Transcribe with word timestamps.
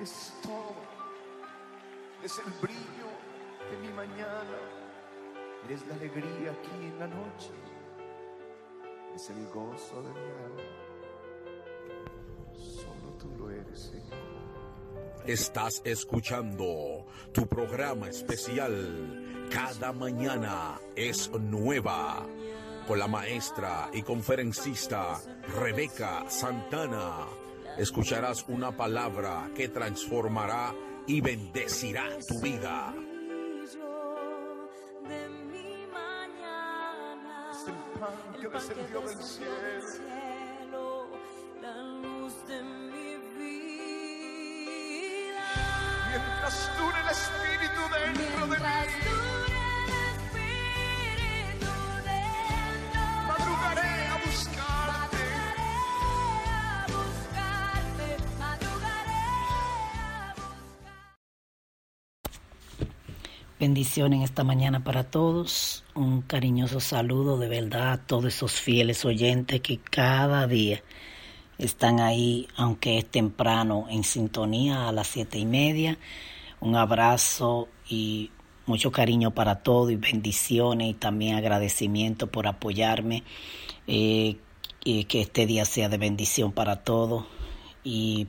Es 0.00 0.32
todo. 0.44 0.76
Es 2.22 2.38
el 2.38 2.52
brillo 2.62 3.10
de 3.68 3.78
mi 3.84 3.92
mañana. 3.92 4.58
Es 5.68 5.84
la 5.88 5.94
alegría 5.94 6.52
aquí 6.52 6.86
en 6.86 6.98
la 7.00 7.08
noche. 7.08 7.50
Es 9.12 9.28
el 9.30 9.44
gozo 9.48 10.02
de 10.02 10.10
mi 10.10 10.30
alma. 10.44 10.62
Solo 12.52 13.12
tú 13.18 13.28
lo 13.38 13.50
eres, 13.50 13.80
Señor. 13.80 14.20
Estás 15.26 15.82
escuchando 15.84 17.06
tu 17.32 17.46
programa 17.46 18.08
especial 18.08 19.48
Cada 19.50 19.92
mañana 19.92 20.80
es 20.94 21.28
nueva 21.32 22.24
con 22.86 22.98
la 23.00 23.08
maestra 23.08 23.90
y 23.92 24.02
conferencista 24.02 25.20
Rebeca 25.58 26.30
Santana. 26.30 27.39
Escucharás 27.78 28.44
una 28.48 28.76
palabra 28.76 29.50
que 29.54 29.68
transformará 29.68 30.74
y 31.06 31.20
bendecirá 31.20 32.04
tu 32.26 32.40
vida. 32.40 32.92
de 35.08 35.28
mi 35.28 35.86
mañana, 35.86 37.50
Es 37.52 37.68
el 37.68 37.74
pan 37.98 38.40
que 38.40 38.48
descendió 38.48 39.00
del 39.00 39.22
cielo, 39.22 39.79
Bendición 63.60 64.14
en 64.14 64.22
esta 64.22 64.42
mañana 64.42 64.82
para 64.82 65.04
todos. 65.04 65.84
Un 65.94 66.22
cariñoso 66.22 66.80
saludo 66.80 67.36
de 67.36 67.46
verdad 67.46 67.92
a 67.92 67.98
todos 67.98 68.24
esos 68.24 68.52
fieles 68.52 69.04
oyentes 69.04 69.60
que 69.60 69.76
cada 69.76 70.46
día 70.46 70.82
están 71.58 72.00
ahí, 72.00 72.48
aunque 72.56 72.96
es 72.96 73.04
temprano, 73.04 73.84
en 73.90 74.02
sintonía 74.02 74.88
a 74.88 74.92
las 74.92 75.08
siete 75.08 75.38
y 75.38 75.44
media. 75.44 75.98
Un 76.60 76.74
abrazo 76.74 77.68
y 77.86 78.30
mucho 78.64 78.90
cariño 78.92 79.32
para 79.32 79.56
todos 79.56 79.90
y 79.90 79.96
bendiciones 79.96 80.88
y 80.88 80.94
también 80.94 81.36
agradecimiento 81.36 82.28
por 82.28 82.46
apoyarme. 82.46 83.24
Eh, 83.86 84.38
y 84.82 85.04
que 85.04 85.20
este 85.20 85.44
día 85.44 85.66
sea 85.66 85.90
de 85.90 85.98
bendición 85.98 86.52
para 86.52 86.76
todos. 86.76 87.26
Y 87.84 88.26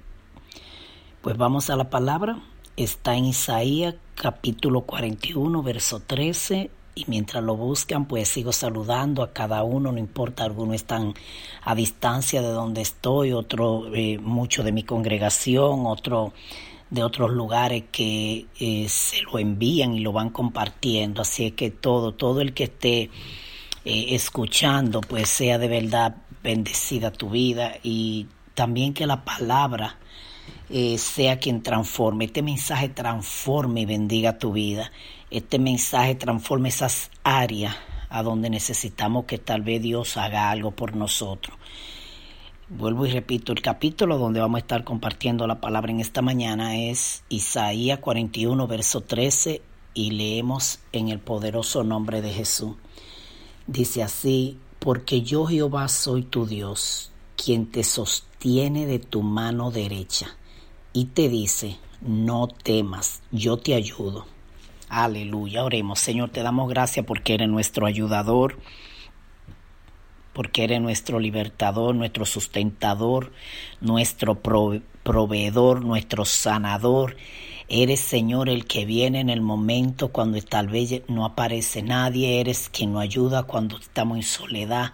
pues 1.22 1.38
vamos 1.38 1.70
a 1.70 1.78
la 1.78 1.90
palabra. 1.90 2.42
Está 2.78 3.18
en 3.18 3.26
Isaías 3.26 3.96
capítulo 4.16 4.82
41, 4.82 5.62
verso 5.62 6.00
13. 6.00 6.72
Y 6.96 7.06
mientras 7.08 7.44
lo 7.44 7.58
buscan, 7.58 8.06
pues 8.06 8.30
sigo 8.30 8.54
saludando 8.54 9.24
a 9.24 9.34
cada 9.34 9.64
uno, 9.64 9.92
no 9.92 9.98
importa, 9.98 10.46
algunos 10.46 10.76
están 10.76 11.14
a 11.64 11.76
distancia 11.76 12.42
de 12.42 12.50
donde 12.50 12.82
estoy, 12.82 13.34
otro, 13.34 13.94
eh, 13.94 14.20
mucho 14.20 14.64
de 14.64 14.72
mi 14.72 14.84
congregación, 14.84 15.86
otro 15.86 16.34
de 16.90 17.04
otros 17.04 17.32
lugares 17.32 17.86
que 17.92 18.46
eh, 18.60 18.86
se 18.90 19.22
lo 19.24 19.40
envían 19.40 19.94
y 19.94 20.00
lo 20.00 20.12
van 20.12 20.30
compartiendo. 20.30 21.22
Así 21.22 21.48
es 21.48 21.54
que 21.54 21.72
todo, 21.72 22.14
todo 22.14 22.42
el 22.42 22.54
que 22.54 22.66
esté 22.66 23.04
eh, 23.04 23.10
escuchando, 24.10 25.02
pues 25.02 25.30
sea 25.30 25.58
de 25.58 25.68
verdad 25.68 26.16
bendecida 26.44 27.12
tu 27.12 27.30
vida 27.30 27.74
y 27.84 28.28
también 28.54 28.94
que 28.94 29.08
la 29.08 29.24
palabra 29.24 29.98
eh, 30.72 30.98
sea 30.98 31.40
quien 31.40 31.62
transforme. 31.62 32.26
Este 32.26 32.42
mensaje 32.42 32.90
transforme 32.90 33.82
y 33.82 33.86
bendiga 33.86 34.38
tu 34.38 34.54
vida. 34.54 34.92
Este 35.30 35.60
mensaje 35.60 36.16
transforme 36.16 36.70
esas 36.70 37.12
áreas 37.24 37.76
a 38.10 38.24
donde 38.24 38.50
necesitamos 38.50 39.26
que 39.26 39.38
tal 39.38 39.62
vez 39.62 39.82
Dios 39.82 40.18
haga 40.18 40.50
algo 40.50 40.72
por 40.72 40.96
nosotros. 40.96 41.58
Vuelvo 42.70 43.06
y 43.06 43.12
repito, 43.12 43.52
el 43.52 43.62
capítulo 43.62 44.18
donde 44.18 44.40
vamos 44.40 44.60
a 44.60 44.62
estar 44.62 44.84
compartiendo 44.86 45.46
la 45.46 45.60
palabra 45.60 45.92
en 45.92 46.00
esta 46.00 46.22
mañana 46.22 46.78
es 46.78 47.24
Isaías 47.28 48.00
41, 48.00 48.66
verso 48.66 49.02
13, 49.02 49.62
y 49.94 50.12
leemos 50.12 50.80
en 50.94 51.10
el 51.10 51.20
poderoso 51.20 51.84
nombre 51.84 52.22
de 52.22 52.32
Jesús. 52.32 52.76
Dice 53.68 54.04
así, 54.04 54.58
porque 54.80 55.22
yo 55.22 55.46
Jehová 55.46 55.90
soy 55.90 56.24
tu 56.24 56.46
Dios, 56.46 57.12
quien 57.36 57.66
te 57.66 57.84
sostiene 57.84 58.86
de 58.86 59.00
tu 59.00 59.22
mano 59.22 59.70
derecha, 59.72 60.38
y 60.94 61.06
te 61.06 61.30
dice, 61.30 61.78
no 62.02 62.48
temas, 62.48 63.22
yo 63.32 63.58
te 63.58 63.76
ayudo. 63.76 64.26
Aleluya, 64.90 65.64
oremos. 65.64 66.00
Señor, 66.00 66.30
te 66.32 66.44
damos 66.44 66.70
gracias 66.70 67.06
porque 67.06 67.34
eres 67.36 67.48
nuestro 67.48 67.86
ayudador, 67.86 68.58
porque 70.34 70.64
eres 70.64 70.82
nuestro 70.82 71.20
libertador, 71.20 71.96
nuestro 71.96 72.26
sustentador, 72.26 73.32
nuestro 73.80 74.36
pro- 74.42 74.82
proveedor, 75.04 75.84
nuestro 75.86 76.26
sanador. 76.26 77.16
Eres, 77.70 78.02
Señor, 78.02 78.50
el 78.50 78.66
que 78.66 78.84
viene 78.86 79.22
en 79.22 79.30
el 79.30 79.40
momento 79.40 80.10
cuando 80.10 80.42
tal 80.42 80.68
vez 80.68 81.04
no 81.08 81.24
aparece 81.26 81.82
nadie. 81.82 82.42
Eres 82.42 82.68
quien 82.70 82.92
nos 82.92 83.02
ayuda 83.02 83.44
cuando 83.44 83.78
estamos 83.78 84.18
en 84.18 84.24
soledad. 84.24 84.92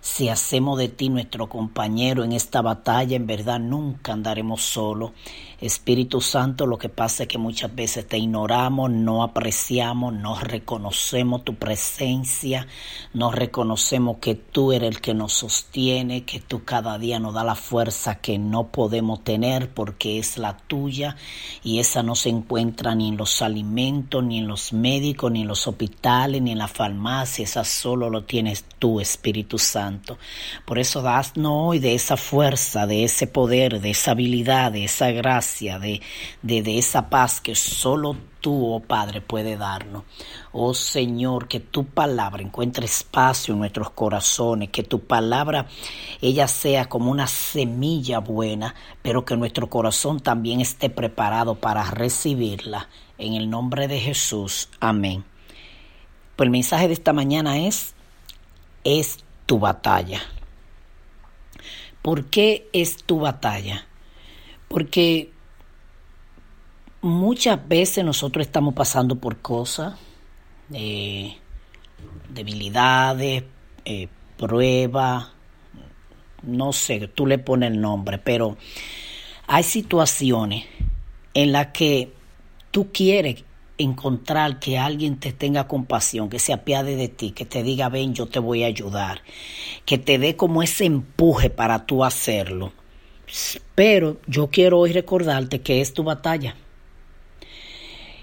Si 0.00 0.30
hacemos 0.30 0.78
de 0.78 0.88
ti 0.88 1.10
nuestro 1.10 1.48
compañero 1.48 2.24
en 2.24 2.32
esta 2.32 2.62
batalla, 2.62 3.16
en 3.16 3.26
verdad 3.26 3.60
nunca 3.60 4.12
andaremos 4.12 4.62
solos. 4.62 5.12
Espíritu 5.60 6.20
Santo, 6.20 6.66
lo 6.66 6.78
que 6.78 6.88
pasa 6.88 7.24
es 7.24 7.28
que 7.28 7.36
muchas 7.36 7.74
veces 7.74 8.08
te 8.08 8.16
ignoramos, 8.16 8.90
no 8.90 9.22
apreciamos, 9.22 10.14
no 10.14 10.36
reconocemos 10.36 11.44
tu 11.44 11.56
presencia, 11.56 12.66
no 13.12 13.30
reconocemos 13.30 14.16
que 14.18 14.34
tú 14.34 14.72
eres 14.72 14.88
el 14.88 15.00
que 15.02 15.12
nos 15.12 15.34
sostiene, 15.34 16.24
que 16.24 16.40
tú 16.40 16.64
cada 16.64 16.98
día 16.98 17.18
nos 17.18 17.34
da 17.34 17.44
la 17.44 17.54
fuerza 17.54 18.16
que 18.16 18.38
no 18.38 18.68
podemos 18.68 19.22
tener 19.22 19.68
porque 19.68 20.18
es 20.18 20.38
la 20.38 20.56
tuya 20.56 21.16
y 21.62 21.78
esa 21.78 22.02
no 22.02 22.14
se 22.14 22.30
encuentra 22.30 22.94
ni 22.94 23.08
en 23.08 23.16
los 23.18 23.42
alimentos, 23.42 24.24
ni 24.24 24.38
en 24.38 24.48
los 24.48 24.72
médicos, 24.72 25.30
ni 25.30 25.42
en 25.42 25.48
los 25.48 25.66
hospitales, 25.66 26.40
ni 26.40 26.52
en 26.52 26.58
la 26.58 26.68
farmacia, 26.68 27.44
esa 27.44 27.64
solo 27.64 28.08
lo 28.08 28.24
tienes 28.24 28.64
tú, 28.78 29.00
Espíritu 29.00 29.58
Santo. 29.58 30.18
Por 30.64 30.78
eso 30.78 31.02
dasnos 31.02 31.52
hoy 31.54 31.78
de 31.78 31.94
esa 31.94 32.16
fuerza, 32.16 32.86
de 32.86 33.04
ese 33.04 33.26
poder, 33.26 33.80
de 33.80 33.90
esa 33.90 34.12
habilidad, 34.12 34.72
de 34.72 34.84
esa 34.84 35.10
gracia, 35.10 35.49
de, 35.58 36.00
de, 36.42 36.78
esa 36.78 37.10
paz 37.10 37.40
que 37.40 37.54
solo 37.54 38.16
tú, 38.40 38.72
oh 38.72 38.80
Padre, 38.80 39.20
puede 39.20 39.56
darnos. 39.56 40.04
Oh 40.52 40.74
Señor, 40.74 41.48
que 41.48 41.60
tu 41.60 41.84
palabra 41.84 42.42
encuentre 42.42 42.86
espacio 42.86 43.54
en 43.54 43.60
nuestros 43.60 43.90
corazones, 43.90 44.70
que 44.70 44.82
tu 44.82 45.00
palabra, 45.00 45.66
ella 46.20 46.48
sea 46.48 46.88
como 46.88 47.10
una 47.10 47.26
semilla 47.26 48.20
buena, 48.20 48.74
pero 49.02 49.24
que 49.24 49.36
nuestro 49.36 49.68
corazón 49.68 50.20
también 50.20 50.60
esté 50.60 50.88
preparado 50.88 51.56
para 51.56 51.90
recibirla. 51.90 52.88
En 53.18 53.34
el 53.34 53.50
nombre 53.50 53.86
de 53.86 54.00
Jesús. 54.00 54.70
Amén. 54.80 55.24
Pues 56.36 56.46
el 56.46 56.50
mensaje 56.50 56.88
de 56.88 56.94
esta 56.94 57.12
mañana 57.12 57.58
es, 57.58 57.92
es 58.82 59.18
tu 59.44 59.58
batalla. 59.58 60.22
¿Por 62.02 62.26
qué 62.26 62.66
es 62.72 62.96
tu 62.96 63.20
batalla? 63.20 63.86
Porque 64.68 65.32
muchas 67.02 67.66
veces 67.68 68.04
nosotros 68.04 68.46
estamos 68.46 68.74
pasando 68.74 69.16
por 69.16 69.38
cosas, 69.38 69.94
eh, 70.72 71.36
debilidades, 72.28 73.44
eh, 73.84 74.08
pruebas, 74.36 75.28
no 76.42 76.72
sé, 76.72 77.08
tú 77.08 77.26
le 77.26 77.38
pones 77.38 77.72
el 77.72 77.80
nombre, 77.80 78.18
pero 78.18 78.56
hay 79.46 79.62
situaciones 79.62 80.64
en 81.34 81.52
las 81.52 81.68
que 81.68 82.12
tú 82.70 82.90
quieres 82.92 83.44
encontrar 83.78 84.58
que 84.58 84.78
alguien 84.78 85.18
te 85.18 85.32
tenga 85.32 85.66
compasión, 85.66 86.28
que 86.28 86.38
se 86.38 86.52
apiade 86.52 86.96
de 86.96 87.08
ti, 87.08 87.30
que 87.30 87.46
te 87.46 87.62
diga, 87.62 87.88
ven, 87.88 88.14
yo 88.14 88.26
te 88.26 88.38
voy 88.38 88.62
a 88.62 88.66
ayudar, 88.66 89.22
que 89.86 89.96
te 89.96 90.18
dé 90.18 90.36
como 90.36 90.62
ese 90.62 90.84
empuje 90.84 91.48
para 91.48 91.86
tú 91.86 92.04
hacerlo. 92.04 92.72
Pero 93.74 94.20
yo 94.26 94.48
quiero 94.48 94.80
hoy 94.80 94.92
recordarte 94.92 95.60
que 95.62 95.80
es 95.80 95.94
tu 95.94 96.02
batalla. 96.02 96.56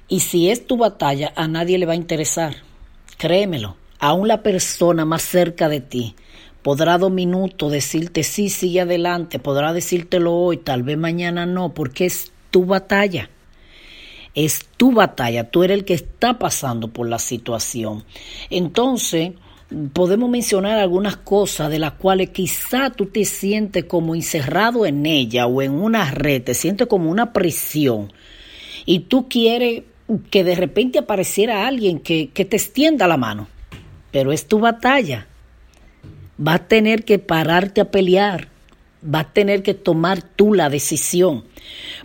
Y 0.07 0.21
si 0.21 0.50
es 0.50 0.65
tu 0.65 0.77
batalla, 0.77 1.33
a 1.36 1.48
nadie 1.48 1.77
le 1.77 1.86
va 1.86 1.94
a 1.94 1.98
interesar. 1.98 2.56
Créemelo, 3.18 3.75
aún 4.00 4.27
la 4.27 4.42
persona 4.42 5.06
más 5.06 5.21
cerca 5.21 5.68
de 5.69 5.81
ti 5.81 6.15
podrá 6.68 6.98
dos 6.98 7.12
minutos 7.12 7.71
decirte 7.71 8.24
sí, 8.24 8.50
sigue 8.50 8.81
adelante, 8.81 9.39
podrá 9.39 9.71
decírtelo 9.71 10.33
hoy, 10.33 10.57
tal 10.57 10.83
vez 10.83 10.98
mañana 10.98 11.45
no, 11.45 11.74
porque 11.74 12.06
es 12.06 12.33
tu 12.51 12.65
batalla. 12.65 13.30
Es 14.36 14.65
tu 14.75 14.92
batalla, 14.92 15.50
tú 15.50 15.63
eres 15.63 15.80
el 15.80 15.86
que 15.86 15.94
está 15.94 16.38
pasando 16.38 16.89
por 16.89 17.07
la 17.07 17.19
situación. 17.19 18.04
Entonces, 18.50 19.31
podemos 19.94 20.30
mencionar 20.30 20.77
algunas 20.77 21.15
cosas 21.15 21.71
de 21.71 21.80
las 21.80 21.94
cuales 21.94 22.31
quizá 22.31 22.89
tú 22.89 23.06
te 23.06 23.24
sientes 23.25 23.86
como 23.86 24.13
encerrado 24.13 24.86
en 24.86 25.06
ella 25.06 25.48
o 25.48 25.62
en 25.62 25.71
una 25.71 26.12
red, 26.12 26.44
te 26.44 26.54
sientes 26.54 26.88
como 26.88 27.09
una 27.09 27.33
prisión 27.33 28.12
y 28.86 29.00
tú 29.00 29.27
quieres 29.30 29.83
que 30.30 30.44
de 30.44 30.56
repente 30.56 31.00
apareciera 31.00 31.68
alguien 31.68 32.00
que, 32.00 32.30
que 32.30 32.45
te 32.45 32.56
extienda 32.56 33.07
la 33.07 33.18
mano, 33.18 33.48
pero 34.12 34.31
es 34.31 34.48
tu 34.48 34.59
batalla. 34.59 35.27
Vas 36.38 36.62
a 36.62 36.68
tener 36.68 37.04
que 37.04 37.19
pararte 37.19 37.81
a 37.81 37.92
pelear, 37.92 38.48
vas 39.01 39.25
a 39.25 39.33
tener 39.33 39.63
que 39.63 39.74
tomar 39.74 40.21
tú 40.21 40.54
la 40.54 40.69
decisión. 40.69 41.44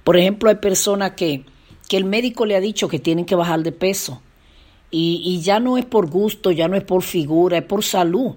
Por 0.05 0.17
ejemplo, 0.17 0.49
hay 0.49 0.57
personas 0.57 1.13
que, 1.13 1.45
que 1.89 1.97
el 1.97 2.05
médico 2.05 2.47
le 2.47 2.57
ha 2.57 2.61
dicho 2.61 2.89
que 2.89 2.99
tienen 2.99 3.25
que 3.25 3.35
bajar 3.35 3.63
de 3.63 3.73
peso 3.73 4.23
y, 4.91 5.23
y 5.25 5.41
ya 5.43 5.61
no 5.61 5.79
es 5.79 5.85
por 5.85 6.09
gusto, 6.11 6.51
ya 6.51 6.69
no 6.69 6.77
es 6.77 6.85
por 6.85 7.03
figura, 7.03 7.59
es 7.59 7.65
por 7.65 7.85
salud. 7.85 8.35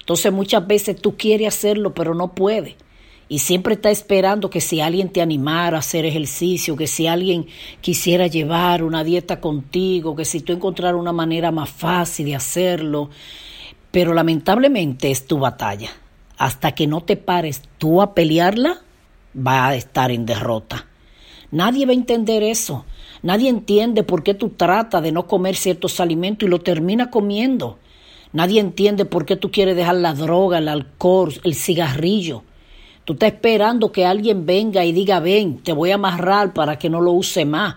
Entonces 0.00 0.32
muchas 0.32 0.66
veces 0.66 0.96
tú 1.00 1.16
quieres 1.16 1.48
hacerlo, 1.48 1.94
pero 1.94 2.14
no 2.14 2.34
puedes 2.34 2.76
y 3.28 3.40
siempre 3.40 3.74
está 3.74 3.90
esperando 3.90 4.50
que 4.50 4.60
si 4.60 4.80
alguien 4.80 5.08
te 5.08 5.20
animara 5.20 5.76
a 5.76 5.80
hacer 5.80 6.04
ejercicio, 6.04 6.76
que 6.76 6.86
si 6.86 7.08
alguien 7.08 7.46
quisiera 7.80 8.28
llevar 8.28 8.84
una 8.84 9.02
dieta 9.02 9.40
contigo, 9.40 10.14
que 10.14 10.24
si 10.24 10.40
tú 10.40 10.52
encontrar 10.52 10.94
una 10.94 11.12
manera 11.12 11.50
más 11.50 11.68
fácil 11.68 12.26
de 12.26 12.36
hacerlo. 12.36 13.10
Pero 13.90 14.14
lamentablemente 14.14 15.10
es 15.10 15.26
tu 15.26 15.38
batalla. 15.38 15.90
Hasta 16.38 16.72
que 16.72 16.86
no 16.86 17.00
te 17.00 17.16
pares 17.16 17.62
tú 17.78 18.00
a 18.00 18.14
pelearla, 18.14 18.82
va 19.36 19.68
a 19.68 19.74
estar 19.74 20.12
en 20.12 20.24
derrota. 20.24 20.86
Nadie 21.50 21.84
va 21.84 21.92
a 21.92 21.96
entender 21.96 22.44
eso. 22.44 22.84
Nadie 23.22 23.48
entiende 23.48 24.04
por 24.04 24.22
qué 24.22 24.34
tú 24.34 24.50
tratas 24.50 25.02
de 25.02 25.10
no 25.10 25.26
comer 25.26 25.56
ciertos 25.56 25.98
alimentos 25.98 26.46
y 26.46 26.50
lo 26.50 26.60
terminas 26.60 27.08
comiendo. 27.08 27.78
Nadie 28.32 28.60
entiende 28.60 29.04
por 29.04 29.24
qué 29.24 29.34
tú 29.34 29.50
quieres 29.50 29.74
dejar 29.74 29.96
la 29.96 30.14
droga, 30.14 30.58
el 30.58 30.68
alcohol, 30.68 31.32
el 31.42 31.54
cigarrillo. 31.54 32.44
Tú 33.06 33.12
estás 33.12 33.34
esperando 33.34 33.92
que 33.92 34.04
alguien 34.04 34.46
venga 34.46 34.84
y 34.84 34.90
diga, 34.90 35.20
ven, 35.20 35.58
te 35.58 35.72
voy 35.72 35.92
a 35.92 35.94
amarrar 35.94 36.52
para 36.52 36.76
que 36.76 36.90
no 36.90 37.00
lo 37.00 37.12
use 37.12 37.44
más. 37.44 37.76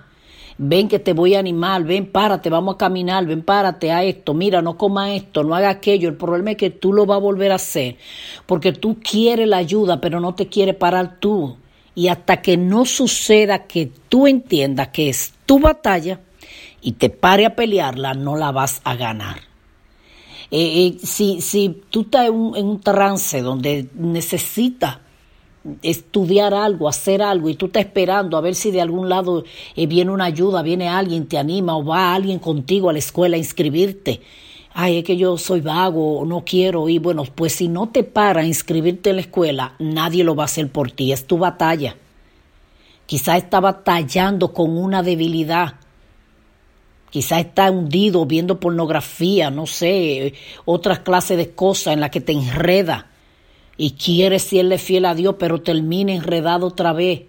Ven 0.58 0.88
que 0.88 0.98
te 0.98 1.14
voy 1.14 1.36
a 1.36 1.40
animar, 1.40 1.84
ven, 1.84 2.08
párate, 2.08 2.50
vamos 2.50 2.74
a 2.74 2.78
caminar, 2.80 3.28
ven, 3.28 3.44
párate 3.44 3.92
a 3.92 4.04
esto, 4.04 4.34
mira, 4.34 4.64
no 4.64 4.76
coma 4.76 5.14
esto, 5.14 5.44
no 5.44 5.54
haga 5.54 5.70
aquello. 5.70 6.10
El 6.10 6.16
problema 6.16 6.52
es 6.52 6.58
que 6.58 6.72
tú 6.72 6.94
lo 6.94 7.06
vas 7.06 7.18
a 7.18 7.20
volver 7.20 7.52
a 7.52 7.56
hacer 7.56 7.98
porque 8.48 8.72
tú 8.72 8.98
quieres 9.04 9.48
la 9.48 9.58
ayuda, 9.58 10.02
pero 10.02 10.20
no 10.20 10.34
te 10.34 10.48
quieres 10.48 10.74
parar 10.74 11.20
tú. 11.20 11.58
Y 11.94 12.08
hasta 12.08 12.42
que 12.42 12.58
no 12.58 12.86
suceda 12.86 13.68
que 13.68 13.92
tú 14.10 14.26
entiendas 14.26 14.88
que 14.88 15.10
es 15.10 15.36
tu 15.46 15.60
batalla 15.60 16.22
y 16.82 16.94
te 16.94 17.12
pare 17.12 17.46
a 17.46 17.56
pelearla, 17.56 18.16
no 18.16 18.36
la 18.36 18.52
vas 18.52 18.82
a 18.84 18.96
ganar. 18.96 19.42
Eh, 20.50 20.88
eh, 20.88 21.06
si, 21.06 21.40
si 21.40 21.84
tú 21.92 22.02
estás 22.02 22.30
en 22.30 22.34
un, 22.34 22.58
en 22.58 22.66
un 22.66 22.82
trance 22.82 23.44
donde 23.44 23.90
necesitas 23.94 24.98
estudiar 25.82 26.54
algo, 26.54 26.88
hacer 26.88 27.22
algo 27.22 27.50
y 27.50 27.56
tú 27.56 27.68
estás 27.68 27.86
esperando 27.86 28.38
a 28.38 28.42
ver 28.42 28.56
si 28.56 28.72
de 28.72 28.82
algún 28.82 29.10
lado 29.10 29.44
eh, 29.76 29.88
viene 29.88 30.12
una 30.12 30.26
ayuda, 30.26 30.62
viene 30.62 30.88
alguien, 30.88 31.28
te 31.28 31.38
anima 31.38 31.78
o 31.78 31.84
va 31.84 32.14
alguien 32.14 32.40
contigo 32.40 32.90
a 32.90 32.94
la 32.94 33.00
escuela 33.00 33.36
a 33.36 33.40
inscribirte. 33.40 34.22
Ay, 34.74 35.00
es 35.00 35.04
que 35.04 35.18
yo 35.18 35.38
soy 35.38 35.62
vago, 35.62 36.24
no 36.26 36.46
quiero 36.46 36.88
ir. 36.88 37.02
Bueno, 37.02 37.24
pues 37.24 37.54
si 37.54 37.68
no 37.68 37.90
te 37.90 38.04
para 38.04 38.42
a 38.42 38.46
inscribirte 38.46 39.10
en 39.10 39.18
la 39.18 39.24
escuela, 39.24 39.76
nadie 39.80 40.24
lo 40.24 40.36
va 40.36 40.44
a 40.44 40.46
hacer 40.46 40.72
por 40.72 40.92
ti, 40.92 41.12
es 41.12 41.26
tu 41.26 41.38
batalla. 41.38 41.96
Quizá 43.06 43.36
está 43.38 43.60
batallando 43.60 44.54
con 44.54 44.78
una 44.78 45.02
debilidad. 45.02 45.76
Quizá 47.10 47.40
está 47.40 47.72
hundido 47.72 48.28
viendo 48.28 48.60
pornografía, 48.60 49.50
no 49.50 49.66
sé, 49.66 50.36
otras 50.66 51.00
clases 51.00 51.38
de 51.38 51.50
cosas 51.50 51.96
en 51.96 52.02
las 52.02 52.12
que 52.12 52.22
te 52.22 52.34
enreda 52.34 53.09
y 53.82 53.92
quieres 53.92 54.44
serle 54.44 54.78
fiel 54.78 55.06
a 55.06 55.16
Dios, 55.16 55.36
pero 55.40 55.62
termina 55.62 56.12
enredado 56.12 56.68
otra 56.68 56.92
vez. 56.92 57.22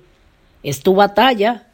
Es 0.65 0.83
tu 0.83 0.97
batalla, 0.97 1.69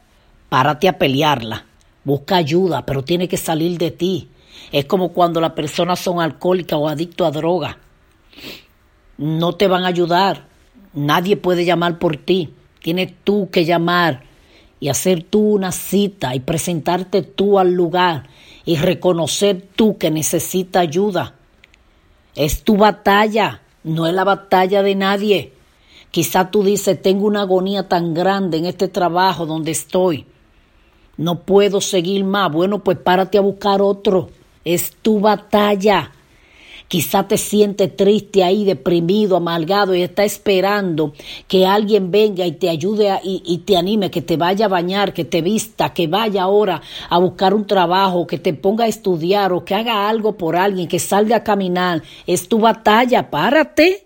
párate 0.49 0.87
a 0.87 0.99
pelearla. 0.99 1.65
Busca 2.03 2.35
ayuda, 2.35 2.85
pero 2.85 3.03
tiene 3.03 3.27
que 3.27 3.37
salir 3.37 3.79
de 3.79 3.89
ti. 3.89 4.29
Es 4.71 4.85
como 4.85 5.13
cuando 5.13 5.41
las 5.41 5.53
personas 5.53 5.99
son 5.99 6.21
alcohólicas 6.21 6.77
o 6.77 6.87
adictos 6.87 7.27
a 7.27 7.31
droga. 7.31 7.79
No 9.17 9.53
te 9.53 9.67
van 9.67 9.83
a 9.83 9.87
ayudar. 9.87 10.45
Nadie 10.93 11.37
puede 11.37 11.65
llamar 11.65 11.97
por 11.97 12.15
ti. 12.17 12.53
Tienes 12.79 13.11
tú 13.23 13.49
que 13.51 13.65
llamar 13.65 14.25
y 14.79 14.89
hacer 14.89 15.23
tú 15.23 15.55
una 15.55 15.71
cita 15.71 16.35
y 16.35 16.39
presentarte 16.39 17.23
tú 17.23 17.57
al 17.57 17.73
lugar 17.73 18.29
y 18.63 18.75
reconocer 18.75 19.59
tú 19.75 19.97
que 19.97 20.11
necesitas 20.11 20.83
ayuda. 20.83 21.33
Es 22.35 22.63
tu 22.63 22.77
batalla 22.77 23.63
no 23.83 24.07
es 24.07 24.13
la 24.13 24.23
batalla 24.23 24.83
de 24.83 24.95
nadie. 24.95 25.53
Quizá 26.11 26.51
tú 26.51 26.63
dices, 26.63 27.01
tengo 27.01 27.25
una 27.27 27.41
agonía 27.41 27.87
tan 27.87 28.13
grande 28.13 28.57
en 28.57 28.65
este 28.65 28.87
trabajo 28.87 29.45
donde 29.45 29.71
estoy. 29.71 30.25
No 31.17 31.41
puedo 31.41 31.81
seguir 31.81 32.23
más. 32.23 32.51
Bueno, 32.51 32.83
pues 32.83 32.97
párate 32.97 33.37
a 33.37 33.41
buscar 33.41 33.81
otro. 33.81 34.29
Es 34.63 34.95
tu 35.01 35.19
batalla. 35.19 36.11
Quizá 36.87 37.27
te 37.27 37.37
sientes 37.37 37.95
triste 37.97 38.45
ahí, 38.45 38.63
deprimido, 38.63 39.35
amargado 39.35 39.93
y 39.93 40.03
está 40.03 40.23
esperando 40.23 41.13
que 41.47 41.65
alguien 41.65 42.11
venga 42.11 42.45
y 42.45 42.53
te 42.53 42.69
ayude 42.69 43.19
y, 43.23 43.43
y, 43.45 43.57
te 43.59 43.75
anime, 43.75 44.09
que 44.09 44.21
te 44.21 44.37
vaya 44.37 44.65
a 44.65 44.69
bañar, 44.69 45.13
que 45.13 45.25
te 45.25 45.41
vista, 45.41 45.93
que 45.93 46.07
vaya 46.07 46.43
ahora 46.43 46.81
a 47.09 47.17
buscar 47.17 47.53
un 47.53 47.67
trabajo, 47.67 48.25
que 48.25 48.37
te 48.37 48.53
ponga 48.53 48.85
a 48.85 48.87
estudiar 48.87 49.51
o 49.51 49.65
que 49.65 49.75
haga 49.75 50.07
algo 50.07 50.37
por 50.37 50.55
alguien, 50.55 50.87
que 50.87 50.99
salga 50.99 51.37
a 51.37 51.43
caminar. 51.43 52.03
Es 52.25 52.47
tu 52.47 52.59
batalla, 52.59 53.29
párate. 53.29 54.05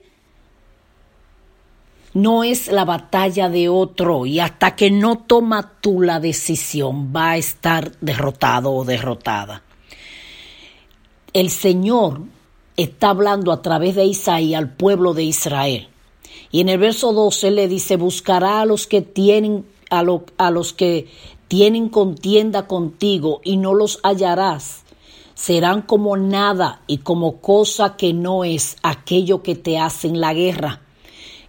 No 2.13 2.44
es 2.44 2.67
la 2.67 2.84
batalla 2.84 3.48
de 3.48 3.70
otro 3.70 4.25
y 4.25 4.39
hasta 4.39 4.75
que 4.75 4.89
no 4.91 5.20
toma 5.20 5.74
tú 5.79 6.01
la 6.01 6.20
decisión 6.20 7.13
va 7.15 7.32
a 7.32 7.38
estar 7.38 7.91
derrotado 8.01 8.74
o 8.74 8.84
derrotada. 8.84 9.62
El 11.32 11.50
Señor 11.50 12.24
está 12.82 13.10
hablando 13.10 13.52
a 13.52 13.62
través 13.62 13.96
de 13.96 14.06
Isaías 14.06 14.60
al 14.60 14.74
pueblo 14.74 15.14
de 15.14 15.24
Israel. 15.24 15.88
Y 16.52 16.62
en 16.62 16.70
el 16.70 16.78
verso 16.78 17.14
12 17.14 17.52
le 17.52 17.68
dice, 17.68 17.96
buscará 17.96 18.62
a 18.62 18.66
los 18.66 18.88
que 18.88 19.02
tienen 19.02 19.66
a, 19.90 20.04
lo, 20.04 20.26
a 20.38 20.52
los 20.52 20.74
que 20.74 21.08
tienen 21.48 21.90
contienda 21.90 22.66
contigo 22.68 23.42
y 23.44 23.58
no 23.58 23.74
los 23.74 24.00
hallarás. 24.04 24.84
Serán 25.34 25.82
como 25.82 26.18
nada 26.18 26.82
y 26.88 27.00
como 27.00 27.38
cosa 27.38 27.98
que 27.98 28.14
no 28.14 28.44
es 28.44 28.78
aquello 28.84 29.44
que 29.44 29.56
te 29.56 29.78
hacen 29.78 30.20
la 30.20 30.34
guerra. 30.34 30.82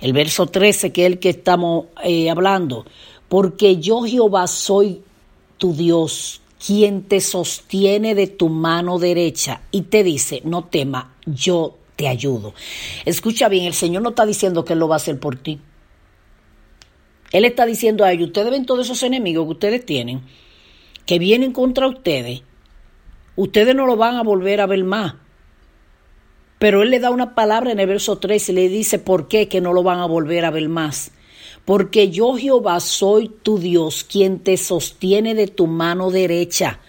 El 0.01 0.13
verso 0.13 0.47
13, 0.47 0.93
que 0.93 1.07
es 1.07 1.13
el 1.13 1.19
que 1.21 1.31
estamos 1.31 1.87
eh, 2.03 2.29
hablando, 2.29 2.85
porque 3.29 3.77
yo 3.77 4.03
Jehová 4.03 4.47
soy 4.49 5.03
tu 5.59 5.73
Dios, 5.73 6.42
quien 6.65 7.03
te 7.03 7.21
sostiene 7.21 8.15
de 8.15 8.29
tu 8.29 8.49
mano 8.49 8.99
derecha 8.99 9.63
y 9.71 9.83
te 9.83 10.05
dice, 10.05 10.43
no 10.45 10.65
tema, 10.65 11.15
yo 11.27 11.79
te 11.97 12.07
ayudo. 12.07 12.55
Escucha 13.05 13.49
bien, 13.49 13.65
el 13.65 13.75
Señor 13.75 14.03
no 14.03 14.11
está 14.11 14.27
diciendo 14.27 14.65
que 14.65 14.75
Él 14.75 14.79
lo 14.79 14.89
va 14.89 14.97
a 14.97 14.97
hacer 14.97 15.19
por 15.19 15.37
ti. 15.37 15.61
Él 17.33 17.45
está 17.45 17.67
diciendo 17.67 18.05
a 18.05 18.13
ellos, 18.13 18.29
ustedes 18.29 18.51
ven 18.51 18.67
todos 18.67 18.87
esos 18.87 19.03
enemigos 19.03 19.47
que 19.47 19.53
ustedes 19.53 19.87
tienen, 19.87 20.23
que 21.05 21.19
vienen 21.19 21.53
contra 21.53 21.89
ustedes, 21.89 22.43
ustedes 23.35 23.75
no 23.75 23.87
lo 23.87 23.97
van 23.97 24.17
a 24.17 24.23
volver 24.23 24.61
a 24.61 24.67
ver 24.67 24.85
más. 24.85 25.15
Pero 26.59 26.83
Él 26.83 26.91
le 26.91 27.01
da 27.01 27.11
una 27.11 27.35
palabra 27.35 27.73
en 27.73 27.81
el 27.81 27.89
verso 27.89 28.19
3 28.19 28.51
y 28.51 28.53
le 28.53 28.69
dice 28.69 29.01
por 29.01 29.27
qué 29.27 29.49
que 29.49 29.61
no 29.61 29.73
lo 29.73 29.83
van 29.83 29.99
a 29.99 30.07
volver 30.07 30.45
a 30.45 30.51
ver 30.51 30.69
más 30.69 31.11
porque 31.65 32.11
yo 32.11 32.37
Jehová 32.37 32.81
soy 32.81 33.31
tu 33.43 33.59
Dios, 33.59 34.05
quien 34.05 34.41
te 34.41 34.57
sostiene 34.57 35.35
de 35.35 35.47
tu 35.47 35.67
mano 35.67 36.11
derecha. 36.11 36.81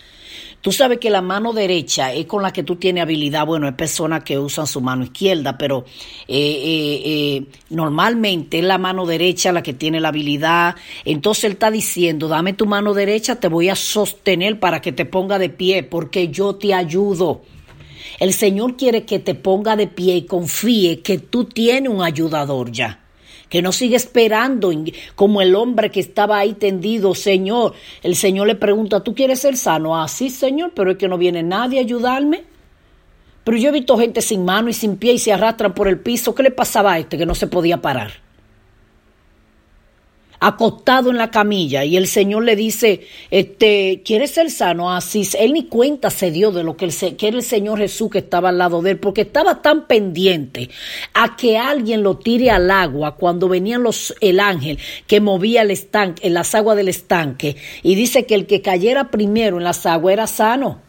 Tú 0.62 0.72
sabes 0.72 0.98
que 1.00 1.10
la 1.10 1.22
mano 1.22 1.52
derecha 1.52 2.14
es 2.14 2.26
con 2.26 2.42
la 2.42 2.54
que 2.54 2.64
tú 2.64 2.78
tienes 2.78 3.04
habilidad. 3.04 3.46
Bueno, 3.46 3.68
hay 3.68 3.74
personas 3.74 4.24
que 4.24 4.40
usan 4.40 4.66
su 4.66 4.80
mano 4.80 5.04
izquierda, 5.04 5.58
pero 5.58 5.84
eh, 6.26 6.38
eh, 6.38 7.02
eh, 7.06 7.46
normalmente 7.70 8.60
es 8.60 8.64
la 8.64 8.78
mano 8.78 9.06
derecha 9.06 9.52
la 9.52 9.62
que 9.62 9.74
tiene 9.74 10.00
la 10.00 10.08
habilidad. 10.08 10.76
Entonces 11.04 11.44
él 11.44 11.52
está 11.52 11.70
diciendo, 11.70 12.30
dame 12.30 12.54
tu 12.54 12.66
mano 12.66 12.94
derecha, 12.94 13.36
te 13.36 13.50
voy 13.50 13.68
a 13.68 13.76
sostener 13.76 14.58
para 14.58 14.80
que 14.80 14.94
te 14.94 15.04
ponga 15.04 15.38
de 15.38 15.50
pie, 15.50 15.84
porque 15.84 16.30
yo 16.30 16.56
te 16.56 16.74
ayudo. 16.74 17.42
El 18.22 18.32
Señor 18.32 18.78
quiere 18.78 19.04
que 19.04 19.20
te 19.20 19.36
ponga 19.36 19.76
de 19.76 19.88
pie 19.88 20.16
y 20.16 20.26
confíe 20.26 21.02
que 21.02 21.18
tú 21.18 21.44
tienes 21.44 21.92
un 21.92 22.02
ayudador 22.02 22.72
ya 22.72 23.03
que 23.54 23.62
no 23.62 23.72
sigue 23.72 23.98
esperando 23.98 24.72
como 25.14 25.40
el 25.40 25.54
hombre 25.54 25.92
que 25.92 26.00
estaba 26.00 26.40
ahí 26.40 26.56
tendido, 26.56 27.14
Señor. 27.14 27.76
El 28.02 28.16
Señor 28.16 28.48
le 28.48 28.56
pregunta, 28.56 29.04
¿tú 29.04 29.14
quieres 29.14 29.42
ser 29.42 29.58
sano? 29.58 29.96
Ah, 29.96 30.08
sí, 30.08 30.32
Señor, 30.32 30.72
pero 30.74 30.90
es 30.90 30.98
que 30.98 31.08
no 31.08 31.20
viene 31.20 31.44
nadie 31.44 31.78
a 31.78 31.84
ayudarme. 31.84 32.46
Pero 33.44 33.56
yo 33.56 33.70
he 33.70 33.72
visto 33.72 33.96
gente 33.96 34.24
sin 34.24 34.44
mano 34.44 34.70
y 34.70 34.74
sin 34.74 34.98
pie 34.98 35.14
y 35.14 35.20
se 35.20 35.34
arrastran 35.34 35.76
por 35.76 35.88
el 35.88 36.00
piso. 36.00 36.34
¿Qué 36.34 36.42
le 36.42 36.50
pasaba 36.50 36.94
a 36.94 36.98
este 36.98 37.16
que 37.16 37.28
no 37.28 37.36
se 37.36 37.46
podía 37.46 37.80
parar? 37.80 38.23
Acostado 40.44 41.10
en 41.10 41.18
la 41.18 41.32
camilla 41.32 41.86
y 41.86 41.96
el 41.96 42.06
Señor 42.06 42.44
le 42.44 42.58
dice, 42.58 43.08
este, 43.32 44.02
¿quieres 44.04 44.32
ser 44.32 44.52
sano? 44.52 44.94
Así, 44.94 45.26
él 45.40 45.54
ni 45.54 45.68
cuenta 45.68 46.10
se 46.10 46.32
dio 46.32 46.52
de 46.52 46.64
lo 46.64 46.76
que, 46.76 46.86
el, 46.86 47.16
que 47.16 47.28
era 47.30 47.38
el 47.38 47.44
Señor 47.44 47.80
Jesús 47.80 48.10
que 48.12 48.18
estaba 48.18 48.50
al 48.50 48.58
lado 48.58 48.82
de 48.82 48.92
él, 48.92 49.00
porque 49.00 49.22
estaba 49.22 49.62
tan 49.62 49.88
pendiente 49.88 50.70
a 51.14 51.38
que 51.38 51.58
alguien 51.58 52.04
lo 52.04 52.18
tire 52.18 52.52
al 52.52 52.70
agua 52.70 53.16
cuando 53.16 53.48
venían 53.48 53.84
los, 53.84 54.14
el 54.20 54.42
ángel 54.42 54.80
que 55.08 55.22
movía 55.22 55.62
el 55.62 55.72
estanque, 55.72 56.30
las 56.30 56.54
aguas 56.54 56.76
del 56.76 56.90
estanque, 56.90 57.56
y 57.82 57.96
dice 57.96 58.26
que 58.26 58.36
el 58.36 58.46
que 58.46 58.62
cayera 58.62 59.12
primero 59.12 59.58
en 59.58 59.64
las 59.64 59.86
aguas 59.86 60.12
era 60.12 60.28
sano. 60.28 60.82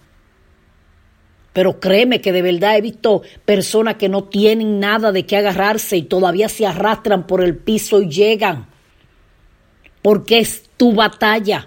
Pero 1.52 1.78
créeme 1.78 2.20
que 2.20 2.32
de 2.32 2.42
verdad 2.42 2.76
he 2.76 2.80
visto 2.80 3.22
personas 3.44 3.94
que 3.94 4.08
no 4.08 4.24
tienen 4.24 4.80
nada 4.80 5.12
de 5.12 5.24
qué 5.24 5.36
agarrarse 5.36 5.96
y 5.96 6.02
todavía 6.02 6.48
se 6.48 6.66
arrastran 6.66 7.28
por 7.28 7.40
el 7.40 7.56
piso 7.56 8.02
y 8.02 8.08
llegan 8.08 8.73
porque 10.04 10.38
es 10.38 10.64
tu 10.76 10.92
batalla. 10.92 11.66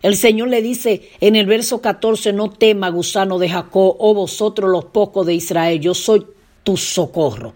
El 0.00 0.16
Señor 0.16 0.48
le 0.48 0.62
dice 0.62 1.10
en 1.20 1.36
el 1.36 1.44
verso 1.44 1.82
14, 1.82 2.32
no 2.32 2.48
tema, 2.48 2.88
gusano 2.88 3.38
de 3.38 3.50
Jacob, 3.50 3.96
o 3.98 4.14
vosotros 4.14 4.70
los 4.70 4.86
pocos 4.86 5.26
de 5.26 5.34
Israel, 5.34 5.78
yo 5.78 5.92
soy 5.92 6.26
tu 6.64 6.78
socorro. 6.78 7.52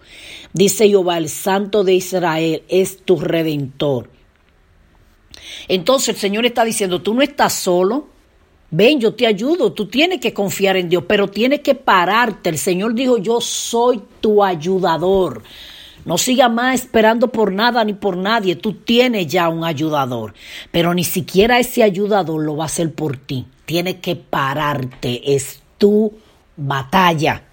Dice 0.53 0.87
Jehová, 0.87 1.17
el 1.17 1.29
santo 1.29 1.83
de 1.83 1.95
Israel 1.95 2.61
es 2.69 3.03
tu 3.03 3.19
redentor. 3.19 4.11
Entonces 5.67 6.09
el 6.09 6.17
Señor 6.17 6.45
está 6.45 6.63
diciendo, 6.63 7.01
tú 7.01 7.15
no 7.15 7.23
estás 7.23 7.53
solo, 7.53 8.05
ven, 8.69 8.99
yo 8.99 9.15
te 9.15 9.25
ayudo, 9.25 9.73
tú 9.73 9.87
tienes 9.87 10.19
que 10.19 10.35
confiar 10.35 10.77
en 10.77 10.87
Dios, 10.87 11.03
pero 11.07 11.29
tienes 11.29 11.61
que 11.61 11.73
pararte. 11.73 12.51
El 12.51 12.59
Señor 12.59 12.93
dijo, 12.93 13.17
yo 13.17 13.41
soy 13.41 14.03
tu 14.21 14.43
ayudador. 14.43 15.41
No 16.05 16.19
siga 16.19 16.49
más 16.49 16.75
esperando 16.75 17.31
por 17.31 17.51
nada 17.51 17.83
ni 17.83 17.93
por 17.93 18.15
nadie. 18.15 18.55
Tú 18.55 18.73
tienes 18.73 19.27
ya 19.27 19.49
un 19.49 19.65
ayudador, 19.65 20.35
pero 20.71 20.93
ni 20.93 21.03
siquiera 21.03 21.59
ese 21.59 21.83
ayudador 21.83 22.43
lo 22.43 22.55
va 22.55 22.65
a 22.65 22.67
hacer 22.67 22.93
por 22.93 23.17
ti. 23.17 23.47
Tienes 23.65 23.95
que 23.95 24.15
pararte. 24.15 25.35
Es 25.35 25.61
tu 25.79 26.13
batalla. 26.55 27.43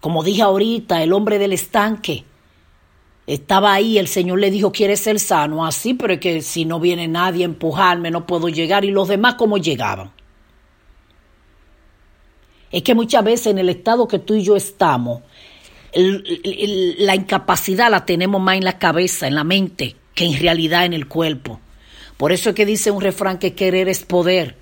Como 0.00 0.24
dije 0.24 0.42
ahorita, 0.42 1.02
el 1.02 1.12
hombre 1.12 1.38
del 1.38 1.52
estanque 1.52 2.24
estaba 3.26 3.74
ahí, 3.74 3.98
el 3.98 4.08
Señor 4.08 4.38
le 4.38 4.50
dijo, 4.50 4.72
¿quieres 4.72 5.00
ser 5.00 5.20
sano? 5.20 5.66
Así, 5.66 5.92
pero 5.92 6.14
es 6.14 6.20
que 6.20 6.40
si 6.40 6.64
no 6.64 6.80
viene 6.80 7.08
nadie 7.08 7.44
a 7.44 7.44
empujarme, 7.44 8.10
no 8.10 8.26
puedo 8.26 8.48
llegar. 8.48 8.86
¿Y 8.86 8.90
los 8.90 9.06
demás 9.06 9.34
cómo 9.34 9.58
llegaban? 9.58 10.12
Es 12.70 12.82
que 12.82 12.94
muchas 12.94 13.24
veces 13.24 13.48
en 13.48 13.58
el 13.58 13.68
estado 13.68 14.08
que 14.08 14.18
tú 14.18 14.34
y 14.34 14.42
yo 14.42 14.56
estamos, 14.56 15.22
la 15.94 17.14
incapacidad 17.14 17.90
la 17.90 18.04
tenemos 18.04 18.40
más 18.40 18.56
en 18.56 18.64
la 18.64 18.78
cabeza, 18.78 19.26
en 19.26 19.34
la 19.34 19.44
mente, 19.44 19.96
que 20.14 20.26
en 20.26 20.38
realidad 20.38 20.84
en 20.84 20.92
el 20.92 21.08
cuerpo. 21.08 21.60
Por 22.16 22.32
eso 22.32 22.50
es 22.50 22.56
que 22.56 22.66
dice 22.66 22.90
un 22.90 23.00
refrán 23.00 23.38
que 23.38 23.54
querer 23.54 23.88
es 23.88 24.04
poder. 24.04 24.56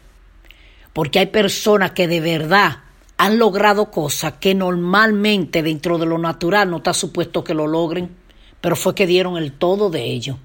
Porque 0.93 1.19
hay 1.19 1.27
personas 1.27 1.93
que 1.93 2.07
de 2.07 2.21
verdad 2.21 2.79
han 3.19 3.39
logrado 3.39 3.91
cosas 3.91 4.35
que 4.41 4.55
normalmente 4.55 5.63
dentro 5.63 5.99
de 5.99 6.07
lo 6.07 6.19
natural 6.19 6.71
no 6.71 6.79
está 6.79 6.93
supuesto 6.93 7.43
que 7.43 7.55
lo 7.55 7.67
logren, 7.67 8.15
pero 8.61 8.77
fue 8.77 8.95
que 8.95 9.07
dieron 9.07 9.37
el 9.37 9.53
todo 9.53 9.91
de 9.91 10.05
ello. 10.05 10.39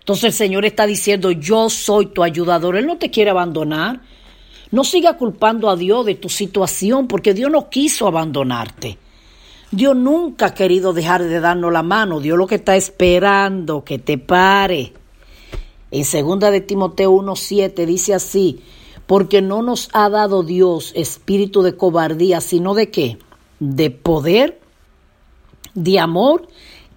Entonces 0.00 0.24
el 0.24 0.32
Señor 0.32 0.64
está 0.64 0.84
diciendo, 0.84 1.30
yo 1.30 1.70
soy 1.70 2.06
tu 2.06 2.22
ayudador, 2.22 2.76
Él 2.76 2.86
no 2.86 2.98
te 2.98 3.10
quiere 3.10 3.30
abandonar. 3.30 4.00
No 4.70 4.84
siga 4.84 5.16
culpando 5.16 5.70
a 5.70 5.76
Dios 5.76 6.04
de 6.04 6.16
tu 6.16 6.28
situación, 6.28 7.06
porque 7.06 7.32
Dios 7.32 7.50
no 7.50 7.70
quiso 7.70 8.08
abandonarte. 8.08 8.98
Dios 9.74 9.96
nunca 9.96 10.46
ha 10.46 10.54
querido 10.54 10.92
dejar 10.92 11.22
de 11.22 11.40
darnos 11.40 11.72
la 11.72 11.82
mano. 11.82 12.20
Dios 12.20 12.38
lo 12.38 12.46
que 12.46 12.56
está 12.56 12.76
esperando 12.76 13.84
que 13.84 13.98
te 13.98 14.18
pare. 14.18 14.92
En 15.90 16.04
segunda 16.04 16.50
de 16.50 16.60
Timoteo 16.60 17.12
1:7 17.12 17.86
dice 17.86 18.14
así, 18.14 18.60
porque 19.06 19.42
no 19.42 19.62
nos 19.62 19.90
ha 19.92 20.08
dado 20.08 20.42
Dios 20.42 20.92
espíritu 20.94 21.62
de 21.62 21.76
cobardía, 21.76 22.40
sino 22.40 22.74
de 22.74 22.90
qué? 22.90 23.18
De 23.58 23.90
poder, 23.90 24.60
de 25.74 25.98
amor 25.98 26.48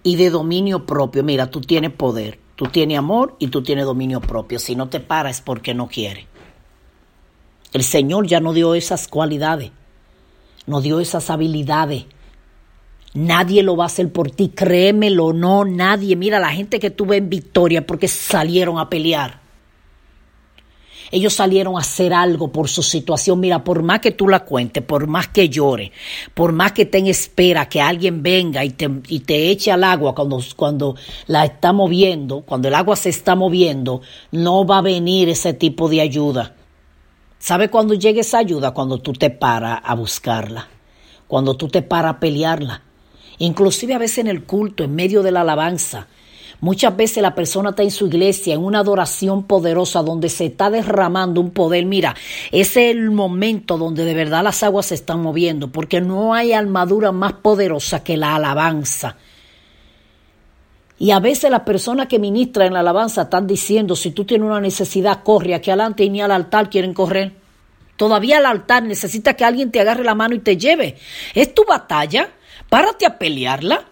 y 0.02 0.16
de 0.16 0.30
dominio 0.30 0.86
propio. 0.86 1.22
Mira, 1.24 1.50
tú 1.50 1.60
tienes 1.60 1.92
poder, 1.92 2.38
tú 2.54 2.66
tienes 2.66 2.98
amor 2.98 3.36
y 3.38 3.48
tú 3.48 3.62
tienes 3.62 3.86
dominio 3.86 4.20
propio. 4.20 4.58
Si 4.58 4.76
no 4.76 4.88
te 4.88 5.00
paras 5.00 5.36
es 5.36 5.42
porque 5.42 5.74
no 5.74 5.88
quiere. 5.88 6.26
El 7.72 7.82
Señor 7.82 8.26
ya 8.26 8.40
no 8.40 8.52
dio 8.52 8.74
esas 8.74 9.08
cualidades, 9.08 9.72
no 10.66 10.80
dio 10.80 11.00
esas 11.00 11.28
habilidades 11.28 12.06
Nadie 13.18 13.64
lo 13.64 13.76
va 13.76 13.82
a 13.82 13.86
hacer 13.88 14.12
por 14.12 14.30
ti, 14.30 14.50
créemelo, 14.50 15.32
no, 15.32 15.64
nadie. 15.64 16.14
Mira 16.14 16.38
la 16.38 16.50
gente 16.50 16.78
que 16.78 16.90
tuve 16.90 17.16
en 17.16 17.28
Victoria 17.28 17.84
porque 17.84 18.06
salieron 18.06 18.78
a 18.78 18.88
pelear. 18.88 19.40
Ellos 21.10 21.34
salieron 21.34 21.74
a 21.74 21.80
hacer 21.80 22.14
algo 22.14 22.52
por 22.52 22.68
su 22.68 22.80
situación. 22.80 23.40
Mira, 23.40 23.64
por 23.64 23.82
más 23.82 23.98
que 23.98 24.12
tú 24.12 24.28
la 24.28 24.44
cuentes, 24.44 24.84
por 24.84 25.08
más 25.08 25.26
que 25.26 25.48
llore, 25.48 25.90
por 26.32 26.52
más 26.52 26.70
que 26.70 26.86
te 26.86 26.98
espera 27.10 27.68
que 27.68 27.80
alguien 27.80 28.22
venga 28.22 28.64
y 28.64 28.70
te, 28.70 29.50
eche 29.50 29.72
al 29.72 29.82
agua 29.82 30.14
cuando, 30.14 30.40
cuando 30.54 30.94
la 31.26 31.44
está 31.44 31.72
moviendo, 31.72 32.42
cuando 32.42 32.68
el 32.68 32.74
agua 32.74 32.94
se 32.94 33.08
está 33.08 33.34
moviendo, 33.34 34.00
no 34.30 34.64
va 34.64 34.78
a 34.78 34.82
venir 34.82 35.28
ese 35.28 35.54
tipo 35.54 35.88
de 35.88 36.02
ayuda. 36.02 36.54
¿Sabe 37.40 37.68
cuándo 37.68 37.94
llegue 37.94 38.20
esa 38.20 38.38
ayuda? 38.38 38.70
Cuando 38.70 38.98
tú 38.98 39.12
te 39.12 39.30
paras 39.30 39.80
a 39.82 39.96
buscarla, 39.96 40.68
cuando 41.26 41.56
tú 41.56 41.66
te 41.66 41.82
paras 41.82 42.14
a 42.14 42.20
pelearla 42.20 42.82
inclusive 43.38 43.94
a 43.94 43.98
veces 43.98 44.18
en 44.18 44.28
el 44.28 44.44
culto, 44.44 44.84
en 44.84 44.94
medio 44.94 45.22
de 45.22 45.32
la 45.32 45.42
alabanza. 45.42 46.06
Muchas 46.60 46.96
veces 46.96 47.22
la 47.22 47.36
persona 47.36 47.70
está 47.70 47.84
en 47.84 47.92
su 47.92 48.08
iglesia, 48.08 48.54
en 48.54 48.64
una 48.64 48.80
adoración 48.80 49.44
poderosa 49.44 50.02
donde 50.02 50.28
se 50.28 50.46
está 50.46 50.70
derramando 50.70 51.40
un 51.40 51.50
poder. 51.50 51.86
Mira, 51.86 52.16
ese 52.50 52.90
es 52.90 52.96
el 52.96 53.12
momento 53.12 53.78
donde 53.78 54.04
de 54.04 54.14
verdad 54.14 54.42
las 54.42 54.64
aguas 54.64 54.86
se 54.86 54.96
están 54.96 55.20
moviendo, 55.20 55.70
porque 55.70 56.00
no 56.00 56.34
hay 56.34 56.52
armadura 56.52 57.12
más 57.12 57.34
poderosa 57.34 58.02
que 58.02 58.16
la 58.16 58.34
alabanza. 58.34 59.16
Y 60.98 61.12
a 61.12 61.20
veces 61.20 61.48
las 61.48 61.60
personas 61.60 62.08
que 62.08 62.18
ministran 62.18 62.68
en 62.68 62.72
la 62.74 62.80
alabanza 62.80 63.22
están 63.22 63.46
diciendo, 63.46 63.94
si 63.94 64.10
tú 64.10 64.24
tienes 64.24 64.46
una 64.46 64.60
necesidad, 64.60 65.22
corre 65.22 65.54
aquí 65.54 65.70
adelante 65.70 66.02
y 66.02 66.10
ni 66.10 66.20
al 66.20 66.32
altar 66.32 66.68
quieren 66.68 66.92
correr. 66.92 67.34
Todavía 67.96 68.38
al 68.38 68.46
altar 68.46 68.82
necesita 68.82 69.34
que 69.34 69.44
alguien 69.44 69.70
te 69.70 69.80
agarre 69.80 70.02
la 70.02 70.16
mano 70.16 70.34
y 70.34 70.40
te 70.40 70.56
lleve. 70.56 70.96
Es 71.34 71.54
tu 71.54 71.64
batalla. 71.64 72.30
Párate 72.68 73.06
a 73.06 73.18
pelearla. 73.18 73.84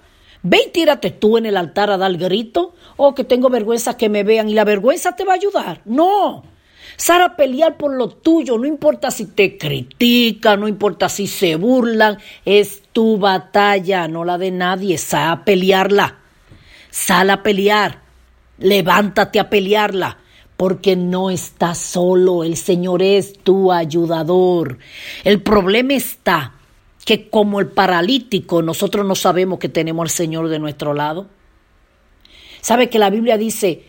Ve 0.42 0.60
y 0.66 0.70
tírate 0.70 1.10
tú 1.10 1.38
en 1.38 1.46
el 1.46 1.56
altar 1.56 1.90
a 1.90 1.96
dar 1.96 2.16
grito. 2.16 2.74
Oh, 2.96 3.14
que 3.14 3.24
tengo 3.24 3.50
vergüenza 3.50 3.96
que 3.96 4.08
me 4.08 4.22
vean 4.22 4.48
y 4.48 4.54
la 4.54 4.64
vergüenza 4.64 5.16
te 5.16 5.24
va 5.24 5.32
a 5.32 5.36
ayudar. 5.36 5.80
No. 5.84 6.44
Sara, 6.96 7.36
pelear 7.36 7.76
por 7.76 7.92
lo 7.94 8.08
tuyo, 8.08 8.56
no 8.56 8.64
importa 8.64 9.10
si 9.10 9.26
te 9.26 9.58
critican, 9.58 10.60
no 10.60 10.68
importa 10.68 11.08
si 11.08 11.26
se 11.26 11.56
burlan, 11.56 12.18
es 12.44 12.84
tu 12.92 13.18
batalla, 13.18 14.08
no 14.08 14.24
la 14.24 14.38
de 14.38 14.50
nadie. 14.50 14.96
Sal 14.96 15.30
a 15.30 15.44
pelearla. 15.44 16.18
Sal 16.90 17.30
a 17.30 17.42
pelear. 17.42 18.00
Levántate 18.58 19.38
a 19.38 19.50
pelearla 19.50 20.16
porque 20.56 20.96
no 20.96 21.28
estás 21.28 21.78
solo, 21.78 22.42
el 22.42 22.56
Señor 22.56 23.02
es 23.02 23.34
tu 23.34 23.72
ayudador. 23.72 24.78
El 25.24 25.42
problema 25.42 25.94
está 25.94 26.54
que 27.06 27.30
como 27.30 27.60
el 27.60 27.68
paralítico 27.68 28.62
nosotros 28.62 29.06
no 29.06 29.14
sabemos 29.14 29.60
que 29.60 29.68
tenemos 29.68 30.02
al 30.02 30.10
Señor 30.10 30.48
de 30.48 30.58
nuestro 30.58 30.92
lado. 30.92 31.28
¿Sabe 32.60 32.90
que 32.90 32.98
la 32.98 33.10
Biblia 33.10 33.38
dice 33.38 33.84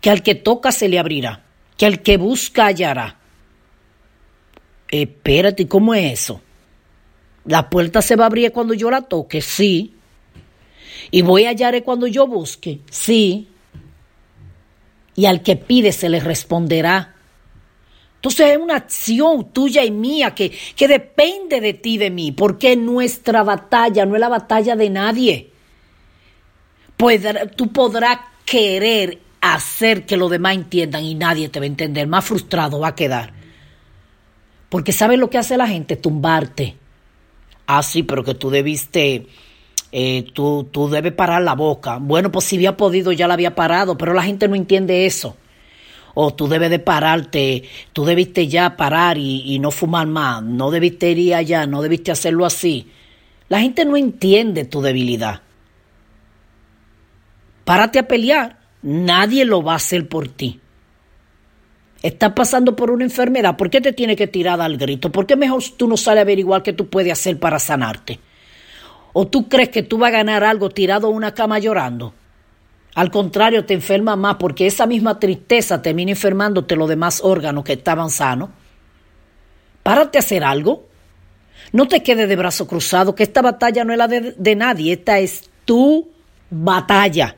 que 0.00 0.08
al 0.08 0.22
que 0.22 0.34
toca 0.34 0.72
se 0.72 0.88
le 0.88 0.98
abrirá, 0.98 1.44
que 1.76 1.84
al 1.84 2.00
que 2.00 2.16
busca 2.16 2.64
hallará? 2.64 3.18
Espérate, 4.88 5.68
¿cómo 5.68 5.92
es 5.92 6.14
eso? 6.14 6.40
La 7.44 7.68
puerta 7.68 8.00
se 8.00 8.16
va 8.16 8.24
a 8.24 8.28
abrir 8.28 8.50
cuando 8.52 8.72
yo 8.72 8.90
la 8.90 9.02
toque, 9.02 9.42
sí. 9.42 9.94
Y 11.10 11.20
voy 11.20 11.44
a 11.44 11.50
hallar 11.50 11.82
cuando 11.84 12.06
yo 12.06 12.26
busque, 12.26 12.80
sí. 12.90 13.48
Y 15.14 15.26
al 15.26 15.42
que 15.42 15.56
pide 15.56 15.92
se 15.92 16.08
le 16.08 16.20
responderá. 16.20 17.11
Entonces 18.22 18.52
es 18.52 18.58
una 18.58 18.76
acción 18.76 19.52
tuya 19.52 19.84
y 19.84 19.90
mía 19.90 20.32
que, 20.32 20.52
que 20.76 20.86
depende 20.86 21.60
de 21.60 21.74
ti 21.74 21.98
de 21.98 22.08
mí, 22.08 22.30
porque 22.30 22.76
nuestra 22.76 23.42
batalla 23.42 24.06
no 24.06 24.14
es 24.14 24.20
la 24.20 24.28
batalla 24.28 24.76
de 24.76 24.90
nadie. 24.90 25.50
Pues 26.96 27.20
tú 27.56 27.72
podrás 27.72 28.20
querer 28.44 29.18
hacer 29.40 30.06
que 30.06 30.16
los 30.16 30.30
demás 30.30 30.54
entiendan 30.54 31.02
y 31.02 31.16
nadie 31.16 31.48
te 31.48 31.58
va 31.58 31.64
a 31.64 31.66
entender. 31.66 32.06
Más 32.06 32.24
frustrado 32.24 32.78
va 32.78 32.88
a 32.88 32.94
quedar. 32.94 33.32
Porque 34.68 34.92
¿sabes 34.92 35.18
lo 35.18 35.28
que 35.28 35.38
hace 35.38 35.56
la 35.56 35.66
gente? 35.66 35.96
Tumbarte. 35.96 36.76
Ah, 37.66 37.82
sí, 37.82 38.04
pero 38.04 38.22
que 38.22 38.36
tú 38.36 38.50
debiste, 38.50 39.26
eh, 39.90 40.26
tú, 40.32 40.68
tú 40.70 40.88
debes 40.88 41.12
parar 41.12 41.42
la 41.42 41.56
boca. 41.56 41.98
Bueno, 42.00 42.30
pues 42.30 42.44
si 42.44 42.54
había 42.54 42.76
podido 42.76 43.10
ya 43.10 43.26
la 43.26 43.34
había 43.34 43.56
parado, 43.56 43.98
pero 43.98 44.14
la 44.14 44.22
gente 44.22 44.46
no 44.46 44.54
entiende 44.54 45.06
eso. 45.06 45.36
O 46.14 46.34
tú 46.34 46.48
debes 46.48 46.70
de 46.70 46.78
pararte, 46.78 47.64
tú 47.92 48.04
debiste 48.04 48.48
ya 48.48 48.76
parar 48.76 49.16
y, 49.18 49.58
no 49.58 49.70
fumar 49.70 50.06
más, 50.06 50.42
no 50.42 50.70
debiste 50.70 51.10
ir 51.10 51.34
allá, 51.34 51.66
no 51.66 51.82
debiste 51.82 52.12
hacerlo 52.12 52.44
así. 52.44 52.88
La 53.48 53.60
gente 53.60 53.84
no 53.84 53.96
entiende 53.96 54.64
tu 54.64 54.82
debilidad. 54.82 55.40
Párate 57.64 57.98
a 57.98 58.08
pelear, 58.08 58.58
nadie 58.82 59.44
lo 59.44 59.62
va 59.62 59.74
a 59.74 59.76
hacer 59.76 60.08
por 60.08 60.28
ti. 60.28 60.60
Estás 62.02 62.32
pasando 62.32 62.74
por 62.74 62.90
una 62.90 63.04
enfermedad, 63.04 63.56
¿por 63.56 63.70
qué 63.70 63.80
te 63.80 63.92
tiene 63.92 64.16
que 64.16 64.26
tirar 64.26 64.60
al 64.60 64.76
grito? 64.76 65.12
¿Por 65.12 65.24
qué 65.24 65.36
mejor 65.36 65.62
tú 65.76 65.86
no 65.86 65.96
sales 65.96 66.18
a 66.18 66.22
averiguar 66.22 66.62
qué 66.62 66.72
tú 66.72 66.88
puedes 66.88 67.12
hacer 67.12 67.38
para 67.38 67.60
sanarte? 67.60 68.18
¿O 69.12 69.28
tú 69.28 69.48
crees 69.48 69.68
que 69.68 69.82
tú 69.82 69.98
vas 69.98 70.08
a 70.08 70.18
ganar 70.18 70.42
algo 70.42 70.68
tirado 70.70 71.08
en 71.08 71.16
una 71.16 71.32
cama 71.32 71.58
llorando? 71.58 72.12
Al 72.94 73.10
contrario, 73.10 73.64
te 73.64 73.74
enferma 73.74 74.16
más 74.16 74.36
porque 74.36 74.66
esa 74.66 74.86
misma 74.86 75.18
tristeza 75.18 75.80
termina 75.80 76.10
enfermándote 76.10 76.76
los 76.76 76.88
demás 76.88 77.20
órganos 77.22 77.64
que 77.64 77.72
estaban 77.74 78.10
sanos. 78.10 78.50
Párate 79.82 80.18
a 80.18 80.20
hacer 80.20 80.44
algo. 80.44 80.86
No 81.72 81.88
te 81.88 82.02
quedes 82.02 82.28
de 82.28 82.36
brazo 82.36 82.66
cruzado, 82.66 83.14
que 83.14 83.22
esta 83.22 83.40
batalla 83.40 83.84
no 83.84 83.92
es 83.92 83.98
la 83.98 84.08
de, 84.08 84.34
de 84.36 84.56
nadie, 84.56 84.92
esta 84.92 85.18
es 85.18 85.50
tu 85.64 86.10
batalla. 86.50 87.36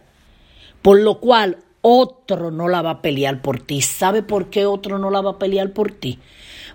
Por 0.82 1.00
lo 1.00 1.20
cual 1.20 1.58
otro 1.82 2.50
no 2.50 2.68
la 2.68 2.82
va 2.82 2.90
a 2.90 3.02
pelear 3.02 3.42
por 3.42 3.60
ti. 3.60 3.80
¿Sabe 3.80 4.22
por 4.22 4.50
qué 4.50 4.66
otro 4.66 4.98
no 4.98 5.10
la 5.10 5.20
va 5.20 5.32
a 5.32 5.38
pelear 5.38 5.72
por 5.72 5.92
ti? 5.92 6.18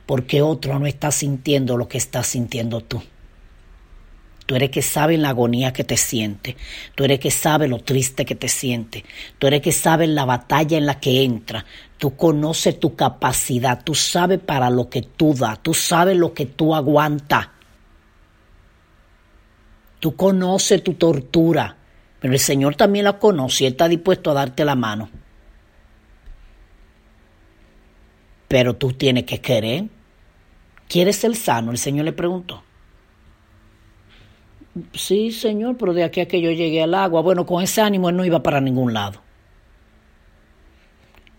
Porque 0.05 0.41
otro 0.41 0.79
no 0.79 0.85
está 0.85 1.11
sintiendo 1.11 1.75
lo 1.77 1.87
que 1.87 1.97
estás 1.97 2.27
sintiendo 2.27 2.81
tú. 2.81 3.01
Tú 4.49 4.55
eres 4.55 4.71
que 4.71 4.81
sabe 4.81 5.15
la 5.19 5.29
agonía 5.29 5.71
que 5.71 5.83
te 5.83 5.95
siente. 5.95 6.57
Tú 6.95 7.03
eres 7.03 7.19
que 7.19 7.29
sabe 7.29 7.67
lo 7.67 7.83
triste 7.83 8.25
que 8.25 8.33
te 8.33 8.47
siente. 8.47 9.05
Tú 9.37 9.45
eres 9.45 9.61
que 9.61 9.71
sabe 9.71 10.07
la 10.07 10.25
batalla 10.25 10.75
en 10.75 10.87
la 10.87 10.99
que 10.99 11.23
entra. 11.23 11.63
Tú 11.99 12.15
conoces 12.15 12.79
tu 12.79 12.95
capacidad. 12.95 13.83
Tú 13.83 13.93
sabes 13.93 14.39
para 14.39 14.71
lo 14.71 14.89
que 14.89 15.03
tú 15.03 15.35
das. 15.35 15.61
Tú 15.61 15.75
sabes 15.75 16.17
lo 16.17 16.33
que 16.33 16.47
tú 16.47 16.73
aguantas. 16.73 17.47
Tú 19.99 20.15
conoces 20.15 20.83
tu 20.83 20.95
tortura. 20.95 21.77
Pero 22.19 22.33
el 22.33 22.39
Señor 22.39 22.73
también 22.73 23.05
la 23.05 23.19
conoce 23.19 23.65
y 23.65 23.67
está 23.67 23.87
dispuesto 23.87 24.31
a 24.31 24.33
darte 24.33 24.65
la 24.65 24.73
mano. 24.73 25.11
Pero 28.47 28.75
tú 28.77 28.93
tienes 28.93 29.25
que 29.25 29.41
querer. 29.41 29.83
¿Quieres 30.87 31.17
ser 31.17 31.35
sano? 31.35 31.69
El 31.69 31.77
Señor 31.77 32.05
le 32.05 32.13
preguntó. 32.13 32.63
Sí, 34.93 35.31
Señor, 35.31 35.77
pero 35.77 35.93
de 35.93 36.03
aquí 36.03 36.21
a 36.21 36.27
que 36.27 36.41
yo 36.41 36.51
llegué 36.51 36.81
al 36.81 36.93
agua, 36.93 37.21
bueno, 37.21 37.45
con 37.45 37.63
ese 37.63 37.81
ánimo 37.81 38.09
él 38.09 38.17
no 38.17 38.25
iba 38.25 38.41
para 38.43 38.61
ningún 38.61 38.93
lado. 38.93 39.21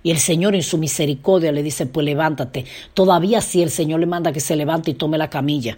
Y 0.03 0.11
el 0.11 0.19
Señor 0.19 0.55
en 0.55 0.63
su 0.63 0.79
misericordia 0.79 1.53
le 1.53 1.63
dice, 1.63 1.87
pues 1.87 2.05
levántate. 2.05 2.65
Todavía 2.95 3.41
sí 3.41 3.63
el 3.63 3.71
Señor 3.71 4.01
le 4.01 4.07
manda 4.07 4.33
que 4.33 4.41
se 4.41 4.57
levante 4.57 4.91
y 4.91 4.95
tome 4.95 5.19
la 5.19 5.29
camilla. 5.29 5.77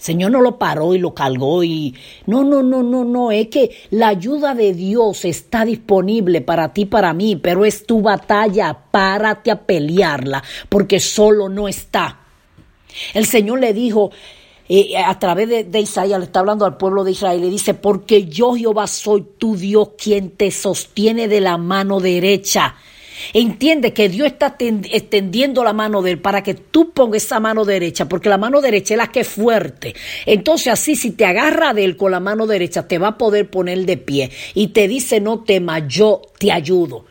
Señor 0.00 0.30
no 0.30 0.40
lo 0.40 0.56
paró 0.56 0.94
y 0.94 0.98
lo 0.98 1.12
cargó 1.12 1.62
y 1.62 1.94
no, 2.24 2.42
no, 2.42 2.62
no, 2.62 2.82
no, 2.82 3.04
no, 3.04 3.30
es 3.30 3.48
que 3.48 3.70
la 3.90 4.08
ayuda 4.08 4.54
de 4.54 4.72
Dios 4.72 5.26
está 5.26 5.66
disponible 5.66 6.40
para 6.40 6.72
ti, 6.72 6.86
para 6.86 7.12
mí, 7.12 7.36
pero 7.36 7.66
es 7.66 7.84
tu 7.84 8.00
batalla, 8.00 8.74
párate 8.90 9.50
a 9.50 9.60
pelearla, 9.60 10.42
porque 10.70 11.00
solo 11.00 11.50
no 11.50 11.68
está. 11.68 12.18
El 13.12 13.26
Señor 13.26 13.60
le 13.60 13.74
dijo, 13.74 14.10
a 15.04 15.18
través 15.18 15.48
de, 15.48 15.64
de, 15.64 15.80
Isaías, 15.80 16.18
le 16.18 16.26
está 16.26 16.40
hablando 16.40 16.64
al 16.64 16.76
pueblo 16.76 17.02
de 17.02 17.12
Israel, 17.12 17.40
le 17.40 17.48
dice, 17.50 17.74
porque 17.74 18.26
yo 18.26 18.54
Jehová 18.54 18.86
soy 18.86 19.26
tu 19.38 19.56
Dios 19.56 19.90
quien 19.98 20.30
te 20.30 20.50
sostiene 20.50 21.28
de 21.28 21.40
la 21.40 21.56
mano 21.56 22.00
derecha. 22.00 22.76
Entiende 23.32 23.92
que 23.92 24.08
Dios 24.08 24.28
está 24.28 24.56
extendiendo 24.58 25.62
la 25.64 25.72
mano 25.72 26.02
de 26.02 26.12
él 26.12 26.20
para 26.20 26.42
que 26.42 26.54
tú 26.54 26.90
pongas 26.92 27.24
esa 27.24 27.40
mano 27.40 27.64
derecha, 27.64 28.08
porque 28.08 28.28
la 28.28 28.38
mano 28.38 28.60
derecha 28.60 28.94
es 28.94 28.98
la 28.98 29.08
que 29.08 29.20
es 29.20 29.28
fuerte. 29.28 29.94
Entonces 30.26 30.72
así, 30.72 30.96
si 30.96 31.12
te 31.12 31.26
agarra 31.26 31.74
de 31.74 31.84
él 31.84 31.96
con 31.96 32.12
la 32.12 32.20
mano 32.20 32.46
derecha, 32.46 32.88
te 32.88 32.98
va 32.98 33.08
a 33.08 33.18
poder 33.18 33.50
poner 33.50 33.84
de 33.84 33.96
pie 33.96 34.30
y 34.54 34.68
te 34.68 34.88
dice, 34.88 35.20
no 35.20 35.44
temas, 35.44 35.82
yo 35.88 36.22
te 36.38 36.52
ayudo. 36.52 37.04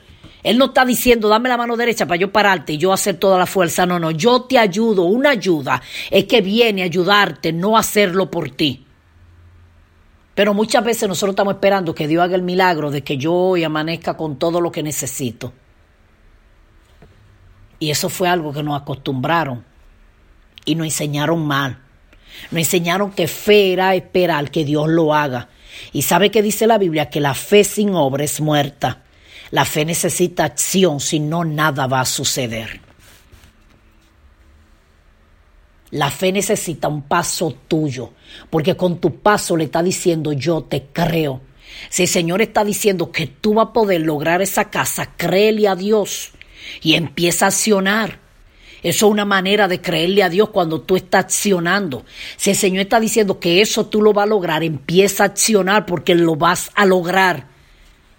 Él 0.44 0.58
no 0.58 0.66
está 0.66 0.86
diciendo, 0.86 1.28
dame 1.28 1.50
la 1.50 1.58
mano 1.58 1.76
derecha 1.76 2.06
para 2.06 2.20
yo 2.20 2.32
pararte 2.32 2.74
y 2.74 2.78
yo 2.78 2.94
hacer 2.94 3.18
toda 3.18 3.38
la 3.38 3.46
fuerza. 3.46 3.86
No, 3.86 4.00
no, 4.00 4.12
yo 4.12 4.44
te 4.44 4.58
ayudo. 4.58 5.04
Una 5.04 5.32
ayuda 5.32 5.82
es 6.10 6.26
que 6.26 6.42
viene 6.42 6.82
a 6.82 6.86
ayudarte, 6.86 7.52
no 7.52 7.78
hacerlo 7.78 8.32
por 8.32 8.50
ti. 8.52 8.86
Pero 10.36 10.54
muchas 10.54 10.84
veces 10.86 11.10
nosotros 11.10 11.34
estamos 11.34 11.56
esperando 11.56 11.94
que 11.94 12.08
Dios 12.08 12.24
haga 12.24 12.36
el 12.36 12.44
milagro 12.44 12.92
de 12.92 13.04
que 13.04 13.18
yo 13.18 13.34
hoy 13.34 13.66
amanezca 13.66 14.16
con 14.16 14.40
todo 14.40 14.62
lo 14.62 14.72
que 14.72 14.82
necesito. 14.82 15.52
Y 17.78 17.92
eso 17.92 18.08
fue 18.08 18.30
algo 18.30 18.54
que 18.54 18.64
nos 18.64 18.82
acostumbraron 18.82 19.66
y 20.64 20.76
nos 20.76 20.86
enseñaron 20.86 21.46
mal. 21.46 21.80
Nos 22.52 22.60
enseñaron 22.60 23.12
que 23.12 23.28
fe 23.28 23.74
era 23.74 23.96
esperar 23.96 24.50
que 24.52 24.64
Dios 24.64 24.88
lo 24.88 25.14
haga. 25.14 25.50
Y 25.92 26.04
sabe 26.04 26.32
que 26.32 26.42
dice 26.42 26.68
la 26.68 26.78
Biblia 26.78 27.10
que 27.10 27.20
la 27.20 27.34
fe 27.34 27.66
sin 27.66 27.94
obra 27.94 28.24
es 28.24 28.40
muerta. 28.40 29.04
La 29.52 29.66
fe 29.66 29.86
necesita 29.86 30.46
acción, 30.46 31.00
si 31.00 31.20
no 31.20 31.44
nada 31.44 31.88
va 31.88 32.02
a 32.02 32.06
suceder. 32.06 32.82
La 35.92 36.12
fe 36.12 36.32
necesita 36.32 36.88
un 36.88 37.02
paso 37.04 37.56
tuyo, 37.68 38.14
porque 38.50 38.78
con 38.78 39.00
tu 39.00 39.22
paso 39.22 39.58
le 39.58 39.66
está 39.66 39.82
diciendo 39.82 40.34
yo 40.34 40.62
te 40.62 40.86
creo. 40.94 41.42
Si 41.90 42.04
el 42.04 42.10
Señor 42.10 42.42
está 42.42 42.64
diciendo 42.64 43.12
que 43.12 43.28
tú 43.28 43.56
vas 43.56 43.68
a 43.68 43.74
poder 43.74 44.02
lograr 44.02 44.42
esa 44.42 44.70
casa, 44.70 45.14
créele 45.18 45.68
a 45.68 45.76
Dios 45.76 46.32
y 46.82 46.94
empieza 46.94 47.46
a 47.46 47.48
accionar. 47.50 48.20
Eso 48.82 49.08
es 49.08 49.12
una 49.12 49.26
manera 49.26 49.68
de 49.68 49.82
creerle 49.82 50.24
a 50.24 50.30
Dios 50.30 50.50
cuando 50.50 50.82
tú 50.82 50.96
estás 50.96 51.26
accionando. 51.26 52.06
Si 52.38 52.52
el 52.52 52.56
Señor 52.56 52.82
está 52.82 53.00
diciendo 53.00 53.40
que 53.40 53.62
eso 53.62 53.88
tú 53.88 54.02
lo 54.02 54.14
vas 54.14 54.24
a 54.24 54.30
lograr, 54.30 54.64
empieza 54.64 55.24
a 55.24 55.28
accionar 55.28 55.86
porque 55.86 56.16
lo 56.16 56.36
vas 56.36 56.72
a 56.76 56.86
lograr. 56.86 57.48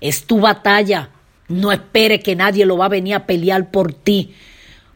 Es 0.01 0.27
tu 0.27 0.41
batalla. 0.41 1.11
No 1.51 1.73
espere 1.73 2.21
que 2.21 2.37
nadie 2.37 2.65
lo 2.65 2.77
va 2.77 2.87
a 2.87 2.91
venir 2.91 3.17
a 3.17 3.27
pelear 3.27 3.73
por 3.73 3.93
ti, 3.93 4.35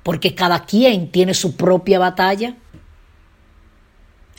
porque 0.05 0.37
cada 0.37 0.65
quien 0.65 1.11
tiene 1.11 1.35
su 1.35 1.57
propia 1.57 1.99
batalla. 1.99 2.55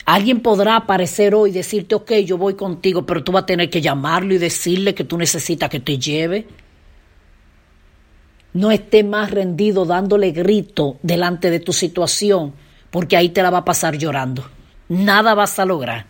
Alguien 0.06 0.40
podrá 0.40 0.76
aparecer 0.76 1.34
hoy 1.34 1.50
y 1.50 1.52
decirte, 1.52 1.94
ok, 1.94 2.12
yo 2.24 2.38
voy 2.38 2.54
contigo, 2.54 3.04
pero 3.04 3.22
tú 3.22 3.32
vas 3.32 3.42
a 3.42 3.46
tener 3.46 3.68
que 3.68 3.82
llamarlo 3.82 4.32
y 4.32 4.38
decirle 4.38 4.94
que 4.94 5.04
tú 5.04 5.18
necesitas 5.18 5.68
que 5.68 5.80
te 5.80 5.98
lleve. 5.98 6.46
No 8.54 8.70
esté 8.70 9.04
más 9.04 9.30
rendido 9.30 9.84
dándole 9.84 10.30
grito 10.30 10.96
delante 11.02 11.50
de 11.50 11.60
tu 11.60 11.74
situación, 11.74 12.54
porque 12.90 13.18
ahí 13.18 13.28
te 13.28 13.42
la 13.42 13.50
va 13.50 13.58
a 13.58 13.64
pasar 13.66 13.98
llorando. 13.98 14.48
Nada 14.88 15.34
vas 15.34 15.58
a 15.58 15.66
lograr. 15.66 16.06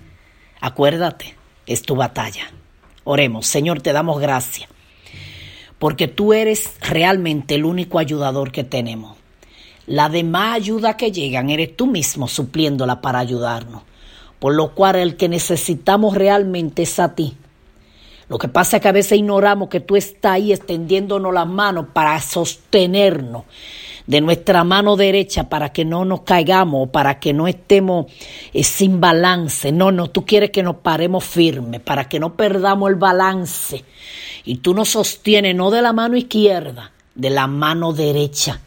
Acuérdate, 0.61 1.35
es 1.66 1.83
tu 1.83 1.97
batalla. 1.97 2.53
Oremos, 3.03 3.49
Señor, 3.49 3.83
te 3.83 3.92
damos 3.92 4.21
gracias, 4.21 4.69
porque 5.79 6.09
tú 6.09 6.33
eres 6.33 6.75
realmente 6.81 7.55
el 7.55 7.65
único 7.65 7.99
ayudador 7.99 8.53
que 8.53 8.65
tenemos. 8.65 9.17
La 9.87 10.09
demás 10.09 10.57
ayuda 10.57 10.97
que 10.97 11.12
llegan 11.12 11.51
eres 11.51 11.77
tú 11.77 11.87
mismo 11.87 12.29
supliéndola 12.29 13.01
para 13.01 13.19
ayudarnos. 13.21 13.83
Por 14.39 14.55
lo 14.55 14.75
cual 14.75 14.97
el 14.97 15.17
que 15.17 15.29
necesitamos 15.29 16.15
realmente 16.15 16.83
es 16.83 16.99
a 16.99 17.15
ti. 17.15 17.37
Lo 18.29 18.39
que 18.39 18.49
pasa 18.49 18.77
es 18.77 18.83
que 18.83 18.89
a 18.89 18.93
veces 18.93 19.19
ignoramos 19.19 19.69
que 19.69 19.81
tú 19.81 19.97
estás 19.97 20.33
ahí 20.33 20.53
extendiéndonos 20.53 21.33
las 21.33 21.47
manos 21.47 21.87
para 21.93 22.21
sostenernos 22.21 23.45
de 24.07 24.21
nuestra 24.21 24.62
mano 24.64 24.97
derecha 24.97 25.49
para 25.49 25.73
que 25.73 25.85
no 25.85 26.05
nos 26.05 26.23
caigamos, 26.23 26.90
para 26.90 27.19
que 27.19 27.33
no 27.33 27.49
estemos 27.49 28.07
eh, 28.53 28.62
sin 28.62 29.01
balance. 29.01 29.73
No, 29.73 29.90
no, 29.90 30.09
tú 30.09 30.25
quieres 30.25 30.51
que 30.51 30.62
nos 30.62 30.77
paremos 30.77 31.25
firmes, 31.25 31.81
para 31.81 32.09
que 32.09 32.21
no 32.21 32.35
perdamos 32.35 32.90
el 32.90 32.97
balance. 32.97 33.85
Y 34.45 34.57
tú 34.57 34.75
nos 34.75 34.90
sostienes 34.90 35.55
no 35.57 35.71
de 35.71 35.83
la 35.83 35.92
mano 35.92 36.16
izquierda, 36.16 36.92
de 37.14 37.31
la 37.31 37.47
mano 37.47 37.92
derecha. 37.92 38.61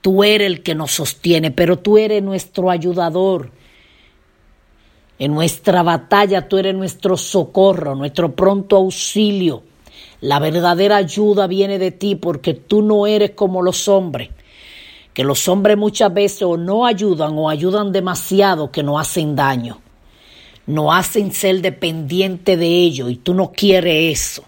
Tú 0.00 0.24
eres 0.24 0.46
el 0.46 0.62
que 0.62 0.74
nos 0.74 0.92
sostiene, 0.92 1.50
pero 1.50 1.78
tú 1.78 1.98
eres 1.98 2.22
nuestro 2.22 2.70
ayudador. 2.70 3.50
En 5.18 5.34
nuestra 5.34 5.82
batalla 5.82 6.48
tú 6.48 6.56
eres 6.56 6.74
nuestro 6.74 7.16
socorro, 7.16 7.94
nuestro 7.94 8.34
pronto 8.34 8.76
auxilio. 8.76 9.62
La 10.22 10.38
verdadera 10.38 10.96
ayuda 10.96 11.46
viene 11.46 11.78
de 11.78 11.90
ti 11.92 12.14
porque 12.14 12.54
tú 12.54 12.82
no 12.82 13.06
eres 13.06 13.32
como 13.32 13.62
los 13.62 13.86
hombres. 13.86 14.30
Que 15.20 15.24
los 15.24 15.48
hombres 15.48 15.76
muchas 15.76 16.14
veces 16.14 16.44
o 16.44 16.56
no 16.56 16.86
ayudan 16.86 17.36
o 17.36 17.50
ayudan 17.50 17.92
demasiado 17.92 18.70
que 18.70 18.82
no 18.82 18.98
hacen 18.98 19.36
daño. 19.36 19.78
No 20.64 20.94
hacen 20.94 21.30
ser 21.30 21.60
dependiente 21.60 22.56
de 22.56 22.66
ellos 22.66 23.10
y 23.10 23.16
tú 23.16 23.34
no 23.34 23.52
quieres 23.52 24.18
eso. 24.18 24.44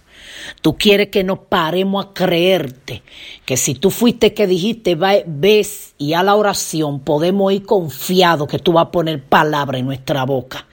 Tú 0.61 0.76
quieres 0.76 1.09
que 1.09 1.24
nos 1.24 1.40
paremos 1.40 2.05
a 2.05 2.12
creerte, 2.12 3.02
que 3.44 3.57
si 3.57 3.74
tú 3.74 3.90
fuiste 3.90 4.35
que 4.35 4.46
dijiste, 4.46 4.96
ves 5.26 5.94
y 5.98 6.14
a 6.14 6.22
la 6.22 6.35
oración, 6.35 7.00
podemos 7.00 7.52
ir 7.52 7.64
confiados 7.64 8.48
que 8.48 8.59
tú 8.59 8.72
vas 8.72 8.87
a 8.87 8.90
poner 8.90 9.22
palabra 9.22 9.78
en 9.78 9.87
nuestra 9.87 10.24
boca. 10.24 10.66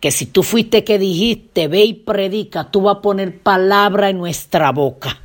Que 0.00 0.10
si 0.10 0.26
tú 0.26 0.42
fuiste 0.42 0.84
que 0.84 0.98
dijiste, 0.98 1.68
ve 1.68 1.84
y 1.84 1.94
predica, 1.94 2.70
tú 2.70 2.82
vas 2.82 2.96
a 2.96 3.02
poner 3.02 3.38
palabra 3.38 4.10
en 4.10 4.18
nuestra 4.18 4.72
boca. 4.72 5.20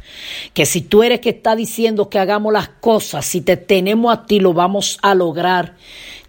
Que 0.54 0.65
si 0.65 0.82
tú 0.82 1.04
eres 1.04 1.19
que 1.19 1.30
está 1.30 1.56
diciendo 1.56 2.10
que 2.10 2.19
hagamos 2.19 2.54
las 2.54 2.69
cosas, 2.69 3.25
si 3.25 3.41
te 3.41 3.58
tenemos 3.58 4.13
a 4.13 4.25
ti, 4.25 4.39
lo 4.39 4.54
vamos 4.54 4.97
a 5.02 5.15
lograr. 5.15 5.75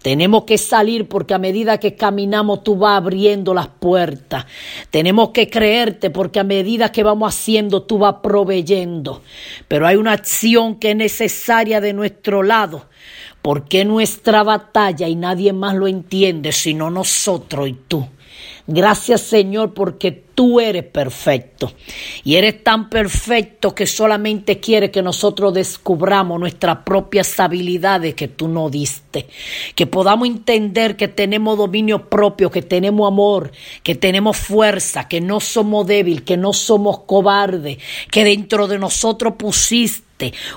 Tenemos 0.01 0.45
que 0.45 0.57
salir 0.57 1.07
porque 1.07 1.33
a 1.33 1.37
medida 1.37 1.79
que 1.79 1.95
caminamos 1.95 2.63
tú 2.63 2.75
vas 2.75 2.97
abriendo 2.97 3.53
las 3.53 3.67
puertas. 3.67 4.45
Tenemos 4.89 5.29
que 5.29 5.49
creerte 5.49 6.09
porque 6.09 6.39
a 6.39 6.43
medida 6.43 6.91
que 6.91 7.03
vamos 7.03 7.33
haciendo 7.33 7.83
tú 7.83 7.99
vas 7.99 8.15
proveyendo. 8.23 9.21
Pero 9.67 9.85
hay 9.85 9.97
una 9.97 10.13
acción 10.13 10.75
que 10.75 10.91
es 10.91 10.95
necesaria 10.95 11.81
de 11.81 11.93
nuestro 11.93 12.41
lado 12.41 12.87
porque 13.41 13.85
nuestra 13.85 14.43
batalla 14.43 15.07
y 15.07 15.15
nadie 15.15 15.53
más 15.53 15.75
lo 15.75 15.87
entiende 15.87 16.51
sino 16.51 16.89
nosotros 16.89 17.69
y 17.69 17.73
tú. 17.73 18.07
Gracias 18.67 19.21
Señor 19.21 19.73
porque 19.73 20.11
tú 20.11 20.59
eres 20.59 20.83
perfecto. 20.83 21.71
Y 22.23 22.35
eres 22.35 22.63
tan 22.63 22.89
perfecto 22.89 23.75
que 23.75 23.85
solamente 23.85 24.59
quiere 24.59 24.91
que 24.91 25.01
nosotros 25.01 25.53
descubramos 25.53 26.39
nuestras 26.39 26.77
propias 26.79 27.39
habilidades 27.39 28.15
que 28.15 28.27
tú 28.27 28.47
no 28.47 28.69
diste. 28.69 29.27
Que 29.75 29.87
podamos 29.87 30.27
entender 30.27 30.95
que 30.95 31.07
tenemos 31.07 31.57
dominio 31.57 32.09
propio, 32.09 32.49
que 32.49 32.61
tenemos 32.61 33.07
amor, 33.07 33.51
que 33.83 33.95
tenemos 33.95 34.37
fuerza, 34.37 35.07
que 35.07 35.21
no 35.21 35.39
somos 35.39 35.85
débiles, 35.85 36.23
que 36.23 36.37
no 36.37 36.53
somos 36.53 36.99
cobardes, 36.99 37.77
que 38.09 38.23
dentro 38.23 38.67
de 38.67 38.79
nosotros 38.79 39.33
pusiste 39.37 40.10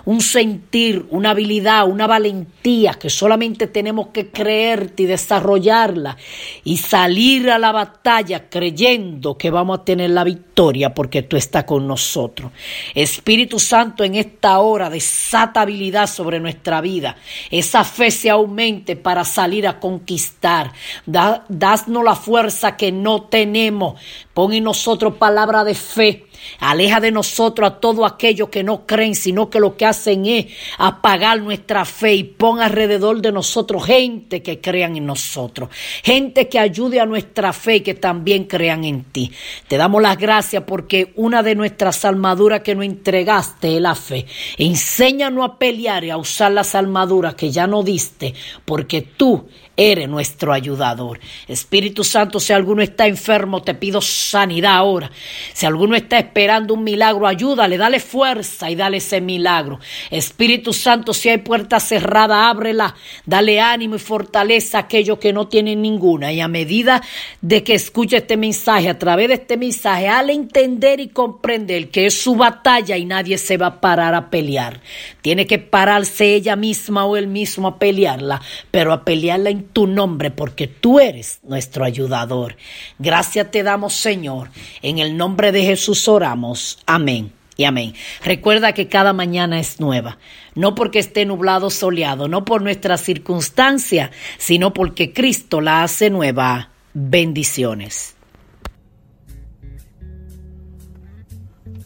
un 0.05 0.21
sentir, 0.21 1.07
una 1.11 1.31
habilidad, 1.31 1.89
una 1.89 2.07
valentía 2.07 2.95
que 2.95 3.11
solamente 3.11 3.67
tenemos 3.67 4.09
que 4.09 4.31
creerte 4.31 5.05
y 5.05 5.07
desarrollarla 5.07 6.17
y 6.65 6.77
salir 6.79 7.51
a 7.51 7.59
la 7.59 7.73
batalla 7.73 8.49
creyendo 8.49 9.37
que 9.37 9.51
vamos 9.51 9.81
a 9.81 9.85
tener 9.85 10.11
la 10.11 10.25
victoria 10.25 10.95
porque 10.95 11.23
tú 11.23 11.37
estás 11.37 11.65
con 11.65 11.87
nosotros. 11.87 12.53
Espíritu 12.95 13.59
Santo, 13.59 14.05
en 14.05 14.15
esta 14.15 14.59
hora 14.59 14.91
desata 14.91 15.63
habilidad 15.63 16.07
sobre 16.07 16.41
nuestra 16.41 16.81
vida. 16.81 17.17
Esa 17.51 17.85
fe 17.85 18.11
se 18.11 18.31
aumente 18.31 18.97
para 18.97 19.25
salir 19.25 19.67
a 19.67 19.81
conquistar. 19.81 20.73
Da, 21.07 21.45
dasnos 21.49 22.05
la 22.05 22.15
fuerza 22.15 22.77
que 22.77 22.93
no 22.93 23.23
tenemos. 23.23 24.01
Pon 24.33 24.53
en 24.53 24.65
nosotros 24.65 25.15
palabra 25.15 25.65
de 25.65 25.75
fe 25.75 26.27
Aleja 26.59 27.01
de 27.01 27.11
nosotros 27.11 27.69
a 27.71 27.81
todos 27.81 28.11
aquellos 28.11 28.49
que 28.49 28.63
no 28.63 28.87
creen, 28.87 29.15
sino 29.15 29.51
que 29.51 29.61
lo 29.61 29.77
que 29.77 29.87
hacen 29.87 30.27
es 30.27 30.47
apagar 30.79 31.41
nuestra 31.41 31.85
fe 31.85 32.15
y 32.15 32.25
pon 32.25 32.61
alrededor 32.61 33.21
de 33.21 33.33
nosotros 33.33 33.85
gente 33.85 34.43
que 34.43 34.61
crean 34.61 34.97
en 34.97 35.07
nosotros, 35.07 35.69
gente 36.03 36.49
que 36.49 36.59
ayude 36.59 37.01
a 37.01 37.07
nuestra 37.07 37.53
fe 37.53 37.77
y 37.77 37.81
que 37.81 37.95
también 37.95 38.45
crean 38.45 38.85
en 38.85 39.05
ti. 39.05 39.31
Te 39.69 39.77
damos 39.77 40.03
las 40.03 40.19
gracias 40.19 40.65
porque 40.67 41.13
una 41.17 41.43
de 41.43 41.55
nuestras 41.55 42.05
armaduras 42.05 42.61
que 42.61 42.75
nos 42.75 42.85
entregaste 42.85 43.77
es 43.77 43.83
la 43.83 43.95
fe. 43.95 44.27
Enséñanos 44.59 45.45
a 45.45 45.59
pelear 45.59 46.05
y 46.05 46.11
a 46.11 46.17
usar 46.17 46.53
las 46.53 46.75
armaduras 46.75 47.35
que 47.35 47.51
ya 47.51 47.67
no 47.67 47.83
diste, 47.83 48.35
porque 48.65 49.03
tú 49.03 49.49
eres 49.77 50.09
nuestro 50.09 50.53
ayudador. 50.53 51.21
Espíritu 51.49 52.05
Santo, 52.05 52.41
si 52.41 52.53
alguno 52.53 52.83
está 52.83 53.07
enfermo, 53.07 53.63
te 53.63 53.75
pido 53.75 54.01
sanidad 54.01 54.77
ahora. 54.77 55.11
Si 55.53 55.67
alguno 55.67 55.97
está 55.97 56.19
esperando 56.19 56.75
un 56.75 56.85
milagro, 56.85 57.27
ayúdale, 57.27 57.77
dale 57.77 58.01
fuerza 58.01 58.71
y 58.71 58.75
dale 58.75 58.99
ese 58.99 59.21
milagro. 59.21 59.81
Espíritu 60.11 60.73
Santo, 60.73 61.13
si 61.13 61.29
hay 61.29 61.39
puerta 61.39 61.81
cerrada, 61.81 62.49
ábrela, 62.49 62.95
dale 63.27 63.61
ánimo 63.61 63.97
y 63.97 63.99
fortaleza 63.99 64.79
a 64.79 64.81
aquellos 64.83 65.19
que 65.19 65.33
no 65.33 65.49
tienen 65.49 65.83
ninguna. 65.83 66.33
Y 66.33 66.41
a 66.41 66.49
medida 66.49 67.03
de 67.41 67.63
que 67.63 67.75
escuche 67.75 68.19
este 68.19 68.37
mensaje, 68.37 68.89
a 68.89 68.99
través 68.99 69.29
de 69.29 69.35
este 69.35 69.57
mensaje, 69.57 70.09
al 70.09 70.31
entender 70.31 71.01
y 71.01 71.09
comprender 71.09 71.91
que 71.91 72.07
es 72.07 72.15
su 72.15 72.37
batalla 72.37 72.97
y 72.97 73.05
nadie 73.05 73.39
se 73.39 73.57
va 73.57 73.67
a 73.67 73.81
parar 73.81 74.15
a 74.15 74.31
pelear. 74.31 74.81
Tiene 75.23 75.47
que 75.47 75.59
pararse 75.59 76.35
ella 76.35 76.57
misma 76.57 77.05
o 77.05 77.17
él 77.17 77.27
mismo 77.27 77.69
a 77.69 77.79
pelearla, 77.79 78.41
pero 78.71 78.93
a 78.93 79.05
pelearla 79.05 79.51
en 79.51 79.64
tu 79.73 79.87
nombre, 79.87 80.31
porque 80.31 80.67
tú 80.67 81.01
eres 81.01 81.41
nuestro 81.43 81.85
ayudador. 81.85 82.57
Gracias 82.99 83.51
te 83.51 83.63
damos, 83.63 83.95
Señor. 83.95 84.51
En 84.83 84.99
el 84.99 85.17
nombre 85.17 85.53
de 85.53 85.65
Jesús 85.65 86.09
oramos. 86.09 86.79
Amén. 86.87 87.33
Y 87.57 87.65
amén. 87.65 87.95
Recuerda 88.25 88.73
que 88.73 88.89
cada 88.89 89.13
mañana 89.13 89.61
es 89.61 89.79
nueva, 89.79 90.19
no 90.55 90.75
porque 90.75 90.99
esté 90.99 91.25
nublado 91.25 91.71
soleado, 91.71 92.27
no 92.27 92.45
por 92.45 92.63
nuestra 92.63 92.97
circunstancia, 92.97 94.11
sino 94.39 94.73
porque 94.73 95.13
Cristo 95.13 95.61
la 95.61 95.85
hace 95.85 96.11
nueva. 96.11 96.71
Bendiciones. 96.95 98.17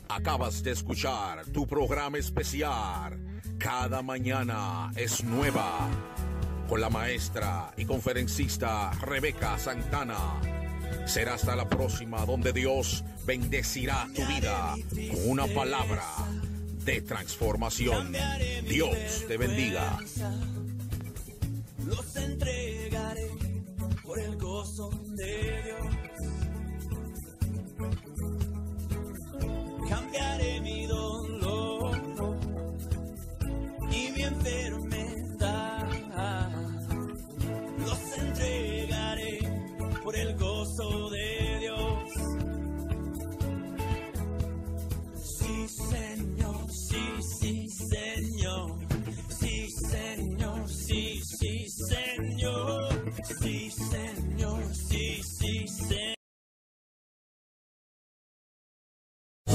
Acabas 0.08 0.62
de 0.62 0.72
escuchar 0.72 1.44
tu 1.52 1.66
programa 1.66 2.18
especial. 2.18 3.18
Cada 3.58 4.02
mañana 4.02 4.90
es 4.96 5.22
nueva 5.22 5.88
con 6.68 6.80
la 6.80 6.90
maestra 6.90 7.72
y 7.76 7.86
conferencista 7.86 8.90
Rebeca 9.00 9.58
Santana. 9.58 10.40
Será 11.06 11.34
hasta 11.34 11.56
la 11.56 11.68
próxima 11.68 12.24
donde 12.26 12.52
Dios 12.52 13.02
bendecirá 13.24 14.06
tu 14.14 14.24
vida 14.26 14.74
con 15.10 15.30
una 15.30 15.46
palabra 15.46 16.04
de 16.84 17.00
transformación. 17.00 18.14
Dios 18.68 19.24
te 19.26 19.38
bendiga. 19.38 19.98
Los 21.86 22.12